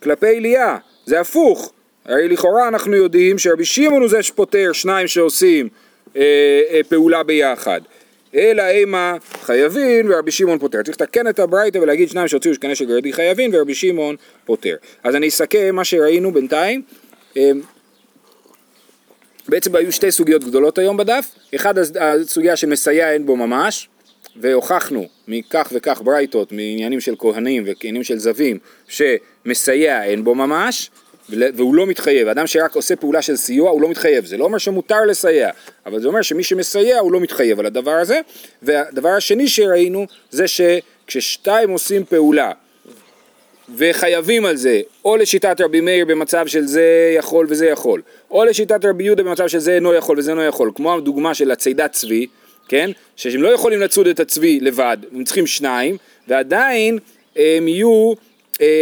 כלפי 0.02 0.26
אליה, 0.26 0.76
זה 1.06 1.20
הפוך. 1.20 1.72
הרי 2.04 2.28
לכאורה 2.28 2.68
אנחנו 2.68 2.96
יודעים 2.96 3.38
שרבי 3.38 3.64
שמעון 3.64 4.00
הוא 4.00 4.10
זה 4.10 4.22
שפוטר 4.22 4.72
שניים 4.72 5.08
שעושים 5.08 5.68
אה, 6.16 6.22
אה, 6.70 6.80
פעולה 6.88 7.22
ביחד. 7.22 7.80
אלא 8.34 8.62
אימה 8.62 9.16
חייבים 9.42 10.10
ורבי 10.10 10.30
שמעון 10.30 10.58
פוטר. 10.58 10.82
צריך 10.82 11.00
לתקן 11.00 11.28
את 11.28 11.38
הברייתא 11.38 11.78
ולהגיד 11.78 12.08
שניים 12.08 12.28
שהוציאו 12.28 12.54
שקנה 12.54 12.74
של 12.74 12.84
גרדי 12.84 13.12
חייבים 13.12 13.50
ורבי 13.54 13.74
שמעון 13.74 14.16
פוטר. 14.44 14.76
אז 15.04 15.16
אני 15.16 15.28
אסכם 15.28 15.76
מה 15.76 15.84
שראינו 15.84 16.32
בינתיים. 16.32 16.82
אה, 17.36 17.50
בעצם 19.48 19.76
היו 19.76 19.92
שתי 19.92 20.10
סוגיות 20.10 20.44
גדולות 20.44 20.78
היום 20.78 20.96
בדף. 20.96 21.34
אחד 21.54 21.74
הסוגיה 22.00 22.56
שמסייע 22.56 23.12
אין 23.12 23.26
בו 23.26 23.36
ממש, 23.36 23.88
והוכחנו 24.40 25.08
מכך 25.28 25.68
וכך 25.72 26.00
ברייתות, 26.04 26.52
מעניינים 26.52 27.00
של 27.00 27.14
כהנים 27.18 27.64
ועניינים 27.66 28.04
של 28.04 28.18
זווים, 28.18 28.58
שמסייע 28.88 30.04
אין 30.04 30.24
בו 30.24 30.34
ממש, 30.34 30.90
והוא 31.28 31.74
לא 31.74 31.86
מתחייב. 31.86 32.28
אדם 32.28 32.46
שרק 32.46 32.74
עושה 32.74 32.96
פעולה 32.96 33.22
של 33.22 33.36
סיוע, 33.36 33.70
הוא 33.70 33.82
לא 33.82 33.88
מתחייב. 33.88 34.24
זה 34.24 34.36
לא 34.36 34.44
אומר 34.44 34.58
שמותר 34.58 35.04
לסייע, 35.08 35.50
אבל 35.86 36.00
זה 36.00 36.08
אומר 36.08 36.22
שמי 36.22 36.42
שמסייע, 36.42 36.98
הוא 36.98 37.12
לא 37.12 37.20
מתחייב 37.20 37.60
על 37.60 37.66
הדבר 37.66 37.90
הזה. 37.90 38.20
והדבר 38.62 39.08
השני 39.08 39.48
שראינו, 39.48 40.06
זה 40.30 40.44
שכששתיים 40.48 41.70
עושים 41.70 42.04
פעולה, 42.04 42.52
וחייבים 43.76 44.44
על 44.44 44.56
זה, 44.56 44.80
או 45.04 45.16
לשיטת 45.16 45.60
רבי 45.60 45.80
מאיר 45.80 46.04
במצב 46.04 46.46
של 46.46 46.66
זה 46.66 47.14
יכול 47.18 47.46
וזה 47.48 47.66
יכול, 47.66 48.02
או 48.30 48.44
לשיטת 48.44 48.84
רבי 48.84 49.04
יהודה 49.04 49.22
במצב 49.22 49.48
של 49.48 49.58
זה 49.58 49.74
אינו 49.74 49.94
יכול 49.94 50.18
וזה 50.18 50.30
אינו 50.30 50.42
יכול, 50.42 50.70
כמו 50.74 50.94
הדוגמה 50.94 51.34
של 51.34 51.50
הצידת 51.50 51.92
צבי, 51.92 52.26
כן? 52.68 52.90
שהם 53.16 53.42
לא 53.42 53.48
יכולים 53.48 53.80
לצוד 53.80 54.06
את 54.06 54.20
הצבי 54.20 54.60
לבד, 54.60 54.96
הם 55.12 55.24
צריכים 55.24 55.46
שניים, 55.46 55.96
ועדיין 56.28 56.98
הם 57.36 57.68
יהיו 57.68 58.12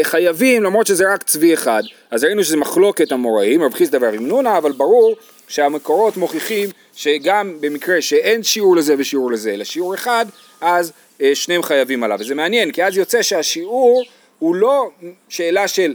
חייבים 0.03 0.63
למרות 0.63 0.87
שזה 0.87 1.13
רק 1.13 1.23
צבי 1.23 1.55
אחד. 1.55 1.83
אז 2.11 2.25
ראינו 2.25 2.45
שזה 2.45 2.57
מחלוקת 2.57 3.13
המוראים, 3.13 3.63
רב 3.63 3.75
חיסדא 3.75 3.99
ורב 4.01 4.21
נונה, 4.21 4.59
אבל 4.59 4.73
ברור 4.73 5.17
שהמקורות 5.49 6.17
מוכיחים 6.17 6.69
שגם 6.97 7.57
במקרה 7.61 8.03
שאין 8.03 8.43
שיעור 8.43 8.77
לזה 8.77 8.95
ושיעור 8.99 9.33
לזה, 9.33 9.55
אלא 9.55 9.65
שיעור 9.65 9.95
אחד, 9.95 10.27
אז 10.61 10.93
אה, 11.21 11.35
שניהם 11.35 11.63
חייבים 11.63 12.03
עליו. 12.03 12.19
וזה 12.21 12.35
מעניין, 12.35 12.71
כי 12.71 12.85
אז 12.85 12.97
יוצא 12.97 13.23
שהשיעור 13.23 14.05
הוא 14.39 14.55
לא 14.55 14.91
שאלה 15.29 15.69
של 15.69 15.95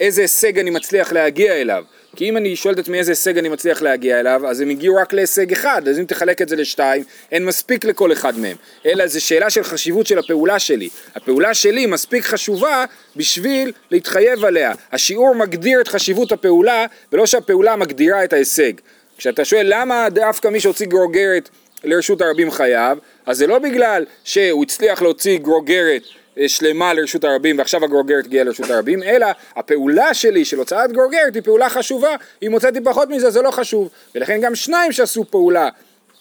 איזה 0.00 0.22
הישג 0.22 0.58
אני 0.58 0.70
מצליח 0.70 1.12
להגיע 1.12 1.52
אליו, 1.52 1.84
כי 2.16 2.28
אם 2.28 2.36
אני 2.36 2.56
שואל 2.56 2.74
את 2.74 2.78
עצמי 2.78 2.98
איזה 2.98 3.12
הישג 3.12 3.38
אני 3.38 3.48
מצליח 3.48 3.82
להגיע 3.82 4.20
אליו, 4.20 4.42
אז 4.46 4.60
הם 4.60 4.70
הגיעו 4.70 4.96
רק 4.96 5.12
להישג 5.12 5.52
אחד, 5.52 5.88
אז 5.88 5.98
אם 5.98 6.04
תחלק 6.04 6.42
את 6.42 6.48
זה 6.48 6.56
לשתיים, 6.56 7.04
אין 7.32 7.44
מספיק 7.44 7.84
לכל 7.84 8.12
אחד 8.12 8.38
מהם. 8.38 8.56
אלא 8.86 9.06
זו 9.06 9.24
שאלה 9.24 9.50
של 9.50 9.64
חשיבות 9.64 10.06
של 10.06 10.18
הפעולה 10.18 10.58
שלי. 10.58 10.88
הפעולה 11.14 11.54
שלי 11.54 11.86
מספיק 11.86 12.24
חשובה 12.24 12.84
בשביל 13.16 13.72
להתחייב 13.90 14.44
עליה. 14.44 14.72
השיעור 14.92 15.34
מגדיר 15.34 15.80
את 15.80 15.88
חשיבות 15.88 16.32
הפעולה, 16.32 16.86
ולא 17.12 17.26
שהפעולה 17.26 17.76
מגדירה 17.76 18.24
את 18.24 18.32
ההישג. 18.32 18.72
כשאתה 19.18 19.44
שואל 19.44 19.66
למה 19.68 20.08
דווקא 20.10 20.48
מי 20.48 20.60
שהוציא 20.60 20.86
גרוגרת 20.86 21.48
לרשות 21.84 22.20
הרבים 22.20 22.50
חייב, 22.50 22.98
אז 23.26 23.38
זה 23.38 23.46
לא 23.46 23.58
בגלל 23.58 24.04
שהוא 24.24 24.62
הצליח 24.62 25.02
להוציא 25.02 25.38
גרוגרת 25.38 26.02
שלמה 26.46 26.94
לרשות 26.94 27.24
הרבים 27.24 27.58
ועכשיו 27.58 27.84
הגרוגרת 27.84 28.24
הגיעה 28.24 28.44
לרשות 28.44 28.70
הרבים, 28.70 29.02
אלא 29.02 29.26
הפעולה 29.56 30.14
שלי 30.14 30.44
של 30.44 30.58
הוצאת 30.58 30.92
גרוגרת 30.92 31.34
היא 31.34 31.42
פעולה 31.42 31.68
חשובה, 31.68 32.16
אם 32.42 32.52
הוצאתי 32.52 32.80
פחות 32.80 33.08
מזה 33.08 33.30
זה 33.30 33.42
לא 33.42 33.50
חשוב, 33.50 33.88
ולכן 34.14 34.40
גם 34.40 34.54
שניים 34.54 34.92
שעשו 34.92 35.24
פעולה, 35.30 35.68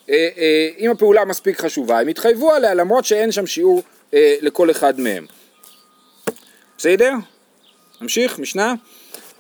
אה, 0.09 0.29
אה, 0.37 0.69
אם 0.79 0.91
הפעולה 0.91 1.25
מספיק 1.25 1.61
חשובה, 1.61 1.99
הם 1.99 2.07
התחייבו 2.07 2.51
עליה 2.51 2.73
למרות 2.73 3.05
שאין 3.05 3.31
שם 3.31 3.47
שיעור 3.47 3.83
אה, 4.13 4.35
לכל 4.41 4.71
אחד 4.71 4.99
מהם. 4.99 5.25
בסדר? 6.77 7.11
נמשיך, 8.01 8.39
משנה. 8.39 8.73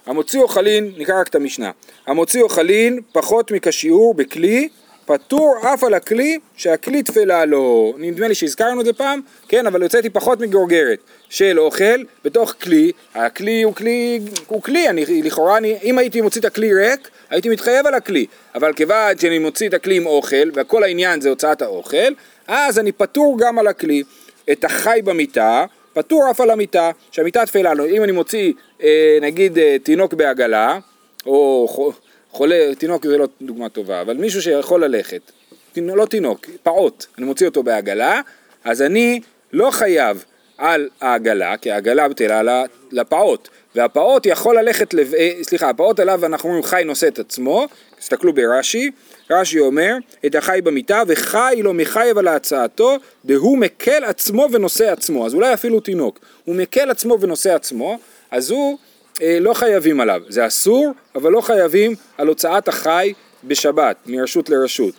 המוציא 0.05 0.39
אוכלין, 0.39 0.91
נקרא 0.97 1.19
רק 1.19 1.27
את 1.27 1.35
המשנה. 1.35 1.71
המוציא 2.07 2.41
אוכלין 2.41 2.99
פחות 3.11 3.51
מכשיעור 3.51 4.13
בכלי 4.13 4.69
פטור 5.05 5.55
אף 5.73 5.83
על 5.83 5.93
הכלי 5.93 6.39
שהכלי 6.57 7.03
תפלה 7.03 7.45
לו. 7.45 7.93
נדמה 7.97 8.27
לי 8.27 8.35
שהזכרנו 8.35 8.81
את 8.81 8.85
זה 8.85 8.93
פעם, 8.93 9.21
כן, 9.47 9.67
אבל 9.67 9.83
הוצאתי 9.83 10.09
פחות 10.09 10.39
מגורגרת 10.39 10.99
של 11.29 11.59
אוכל 11.59 12.03
בתוך 12.23 12.53
כלי, 12.61 12.91
הכלי 13.15 13.63
הוא 13.63 13.75
כלי, 13.75 14.19
הוא 14.47 14.61
כלי, 14.61 14.89
אני, 14.89 15.05
לכאורה, 15.21 15.57
אני, 15.57 15.77
אם 15.83 15.97
הייתי 15.97 16.21
מוציא 16.21 16.41
את 16.41 16.45
הכלי 16.45 16.73
ריק, 16.73 17.09
הייתי 17.29 17.49
מתחייב 17.49 17.87
על 17.87 17.93
הכלי, 17.93 18.25
אבל 18.55 18.73
כיוון 18.73 19.17
שאני 19.17 19.39
מוציא 19.39 19.69
את 19.69 19.73
הכלי 19.73 19.97
עם 19.97 20.05
אוכל, 20.05 20.49
וכל 20.53 20.83
העניין 20.83 21.21
זה 21.21 21.29
הוצאת 21.29 21.61
האוכל, 21.61 22.13
אז 22.47 22.79
אני 22.79 22.91
פטור 22.91 23.37
גם 23.39 23.59
על 23.59 23.67
הכלי. 23.67 24.03
את 24.51 24.63
החי 24.63 24.99
במיטה, 25.03 25.65
פטור 25.93 26.31
אף 26.31 26.41
על 26.41 26.49
המיטה, 26.49 26.91
שהמיטה 27.11 27.45
תפלה 27.45 27.73
לו. 27.73 27.85
אם 27.85 28.03
אני 28.03 28.11
מוציא, 28.11 28.53
אה, 28.83 29.17
נגיד, 29.21 29.57
אה, 29.57 29.77
תינוק 29.83 30.13
בעגלה, 30.13 30.79
או 31.25 31.93
חולה, 32.35 32.75
תינוק 32.77 33.05
זה 33.07 33.17
לא 33.17 33.27
דוגמה 33.41 33.69
טובה, 33.69 34.01
אבל 34.01 34.17
מישהו 34.17 34.41
שיכול 34.41 34.85
ללכת, 34.85 35.31
לא 35.77 36.05
תינוק, 36.05 36.49
פעוט, 36.63 37.05
אני 37.17 37.25
מוציא 37.25 37.47
אותו 37.47 37.63
בעגלה, 37.63 38.21
אז 38.63 38.81
אני 38.81 39.21
לא 39.53 39.71
חייב 39.71 40.25
על 40.57 40.89
העגלה, 41.01 41.57
כי 41.57 41.71
העגלה 41.71 42.07
בטלה 42.07 42.63
לפעוט, 42.91 43.47
והפעוט 43.75 44.25
יכול 44.25 44.59
ללכת, 44.59 44.93
לב... 44.93 45.13
אה, 45.13 45.31
סליחה, 45.41 45.69
הפעוט 45.69 45.99
עליו 45.99 46.25
אנחנו 46.25 46.49
אומרים 46.49 46.63
חי 46.63 46.83
נושא 46.85 47.07
את 47.07 47.19
עצמו, 47.19 47.67
תסתכלו 47.99 48.33
ברש"י, 48.33 48.91
רש"י 49.31 49.59
אומר, 49.59 49.95
את 50.25 50.35
החי 50.35 50.59
במיטה 50.63 51.03
וחי 51.07 51.59
לא 51.63 51.73
מחייב 51.73 52.17
על 52.17 52.27
הצעתו, 52.27 52.95
דהוא 53.25 53.57
מקל 53.57 54.03
עצמו 54.03 54.47
ונושא 54.51 54.91
עצמו, 54.91 55.25
אז 55.25 55.33
אולי 55.33 55.53
אפילו 55.53 55.79
תינוק, 55.79 56.19
הוא 56.45 56.55
מקל 56.55 56.91
עצמו 56.91 57.17
ונושא 57.21 57.55
עצמו, 57.55 57.99
אז 58.31 58.51
הוא 58.51 58.77
לא 59.21 59.53
חייבים 59.53 59.99
עליו, 59.99 60.21
זה 60.29 60.47
אסור, 60.47 60.93
אבל 61.15 61.31
לא 61.31 61.41
חייבים 61.41 61.95
על 62.17 62.27
הוצאת 62.27 62.67
החי 62.67 63.13
בשבת, 63.43 63.95
מרשות 64.05 64.49
לרשות. 64.49 64.93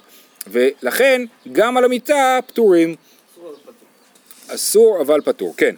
ולכן 0.47 1.23
גם 1.53 1.77
על 1.77 1.85
המיטה 1.85 2.39
פטורים. 2.47 2.95
אסור 4.49 5.01
אבל 5.01 5.21
פטור, 5.21 5.55
כן, 5.57 5.75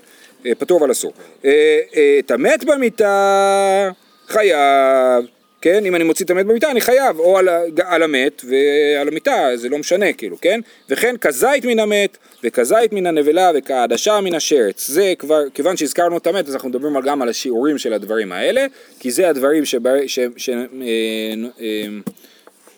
אה, 0.46 0.54
פטור 0.54 0.80
אבל 0.80 0.90
אסור. 0.90 1.12
אה, 1.44 1.80
את 2.18 2.30
המת 2.30 2.64
במיטה 2.64 3.90
חייב, 4.28 5.24
כן, 5.60 5.86
אם 5.86 5.94
אני 5.94 6.04
מוציא 6.04 6.24
את 6.24 6.30
המת 6.30 6.46
במיטה 6.46 6.70
אני 6.70 6.80
חייב, 6.80 7.18
או 7.18 7.38
על, 7.38 7.48
על 7.84 8.02
המת 8.02 8.42
ועל 8.44 9.08
המיטה, 9.08 9.48
זה 9.54 9.68
לא 9.68 9.78
משנה 9.78 10.12
כאילו, 10.12 10.36
כן? 10.40 10.60
וכן 10.88 11.16
כזית 11.20 11.64
מן 11.64 11.78
המת 11.78 12.18
וכזית 12.44 12.92
מן 12.92 13.06
הנבלה 13.06 13.50
וכעדשה 13.54 14.20
מן 14.20 14.34
השרץ. 14.34 14.88
זה 14.88 15.14
כבר, 15.18 15.42
כיוון 15.54 15.76
שהזכרנו 15.76 16.16
את 16.16 16.26
המת 16.26 16.48
אז 16.48 16.54
אנחנו 16.54 16.68
מדברים 16.68 17.00
גם 17.00 17.22
על 17.22 17.28
השיעורים 17.28 17.78
של 17.78 17.92
הדברים 17.92 18.32
האלה, 18.32 18.66
כי 19.00 19.10
זה 19.10 19.28
הדברים 19.28 19.62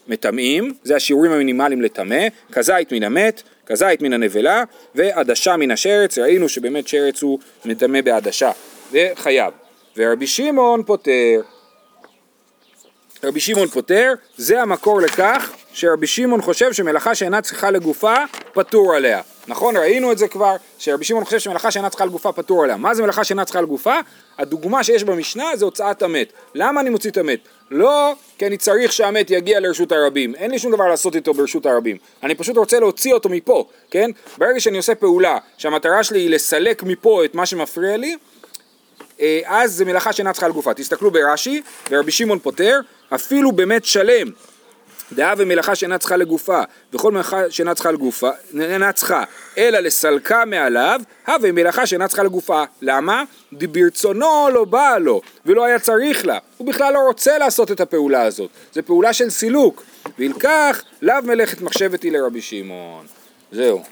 שמטמאים, 0.07 0.65
אה, 0.65 0.71
זה 0.83 0.97
השיעורים 0.97 1.33
המינימליים 1.33 1.83
לטמא, 1.83 2.27
כזית 2.53 2.93
מן 2.93 3.03
המת, 3.03 3.43
כזית 3.67 4.03
מן 4.03 4.13
הנבלה 4.13 4.65
ועדשה 4.95 5.57
מן 5.57 5.71
השרץ, 5.71 6.19
ראינו 6.19 6.49
שבאמת 6.49 6.89
שרץ 6.89 7.23
הוא 7.23 7.39
מטמא 7.65 8.01
בעדשה, 8.01 8.51
זה 8.91 9.09
חייב. 9.15 9.53
ורבי 9.97 10.27
שמעון 10.27 10.83
פוטר 10.83 11.41
רבי 13.25 13.41
שמעון 13.41 13.69
פוטר, 13.69 14.13
זה 14.37 14.63
המקור 14.63 15.01
לכך 15.01 15.51
שרבי 15.73 16.07
שמעון 16.07 16.43
חושב 16.43 16.73
שמלאכה 16.73 17.15
שאינה 17.15 17.43
צריכה 17.43 17.71
לגופה, 17.71 18.15
פטור 18.53 18.95
עליה. 18.95 19.21
נכון? 19.49 19.77
ראינו 19.77 20.13
את 20.13 20.19
זה 20.19 20.29
כבר, 20.29 20.57
שרבי 20.79 21.05
שמעון 21.05 21.25
חושב 21.25 21.39
שמלאכה 21.39 21.71
שאינה 21.71 21.91
צריכה 21.91 22.05
לגופה, 22.05 22.33
פטור 22.33 22.65
עליה. 22.65 22.77
מה 22.77 22.95
זה 22.95 23.03
מלאכה 23.03 23.25
שאינה 23.25 23.45
צריכה 23.45 23.61
לגופה? 23.61 23.95
הדוגמה 24.39 24.85
שיש 24.85 25.05
במשנה 25.05 25.45
זה 25.55 25.65
הוצאת 25.65 26.03
המת. 26.03 26.33
למה 26.55 26.81
אני 26.81 26.91
מוציא 26.91 27.11
את 27.11 27.17
המת? 27.17 27.39
לא 27.71 28.15
כי 28.39 28.47
אני 28.47 28.57
צריך 28.57 28.93
שהמת 28.93 29.31
יגיע 29.31 29.61
לרשות 29.61 29.93
הרבים. 29.93 30.35
אין 30.35 30.51
לי 30.51 30.59
שום 30.59 30.73
דבר 30.73 30.89
לעשות 30.89 31.17
איתו 31.17 31.35
ברשות 31.35 31.67
הרבים. 31.67 31.97
אני 32.23 32.35
פשוט 32.35 32.57
רוצה 32.57 32.81
להוציא 32.81 33.15
אותו 33.15 33.29
מפה, 33.29 33.65
כן? 33.91 34.11
ברגע 34.39 34.61
שאני 34.61 34.77
עושה 34.77 34.95
פעולה 34.95 35.39
שהמטרה 35.59 36.05
שלי 36.05 36.21
היא 36.21 36.31
לסלק 36.31 36.83
מפה 36.83 37.25
את 37.25 37.35
מה 37.35 37.47
שמפריע 37.47 37.97
לי, 37.97 38.17
אה, 39.21 39.41
אז 39.45 39.73
זה 39.73 39.85
מלאכה 39.85 40.13
שאינה 40.13 40.33
צריכה 40.33 40.49
לגופה. 40.49 40.75
תסתכלו 40.75 41.11
ברש"י, 41.11 41.63
ורבי 41.91 42.11
שמעון 42.11 42.39
פוטר, 42.39 42.81
אפילו 43.15 43.53
באמת 43.53 43.85
שלם. 43.85 44.31
דעה 45.13 45.35
ומלאכה 45.39 45.75
שאינה 45.75 45.99
צריכה 45.99 46.17
לגופה, 46.17 46.63
וכל 46.93 47.13
מלאכה 47.13 47.51
שאינה 47.51 47.75
צריכה 47.75 47.91
לגופה, 47.91 48.31
אינה 48.61 48.93
צריכה, 48.93 49.25
אלא 49.59 49.79
לסלקה 49.79 50.45
מעליו, 50.45 51.01
הווה 51.27 51.53
מלאכה 51.53 51.87
שאינה 51.87 52.09
צריכה 52.09 52.23
לגופה. 52.23 52.65
למה? 52.83 53.23
ברצונו 53.53 54.49
לא 54.53 54.65
באה 54.65 54.99
לו, 54.99 55.21
ולא 55.47 55.65
היה 55.65 55.79
צריך 55.79 56.27
לה. 56.27 56.39
הוא 56.57 56.67
בכלל 56.67 56.95
לא 56.95 56.99
רוצה 56.99 57.39
לעשות 57.39 57.71
את 57.71 57.81
הפעולה 57.81 58.23
הזאת. 58.23 58.51
זו 58.75 58.81
פעולה 58.87 59.13
של 59.13 59.31
סילוק. 59.31 59.83
וילקח, 60.19 60.83
לאו 61.03 61.17
מלאכת 61.25 61.61
מחשבת 61.61 62.03
היא 62.03 62.13
לרבי 62.13 62.41
שמעון. 62.41 63.07
זהו. 63.53 63.83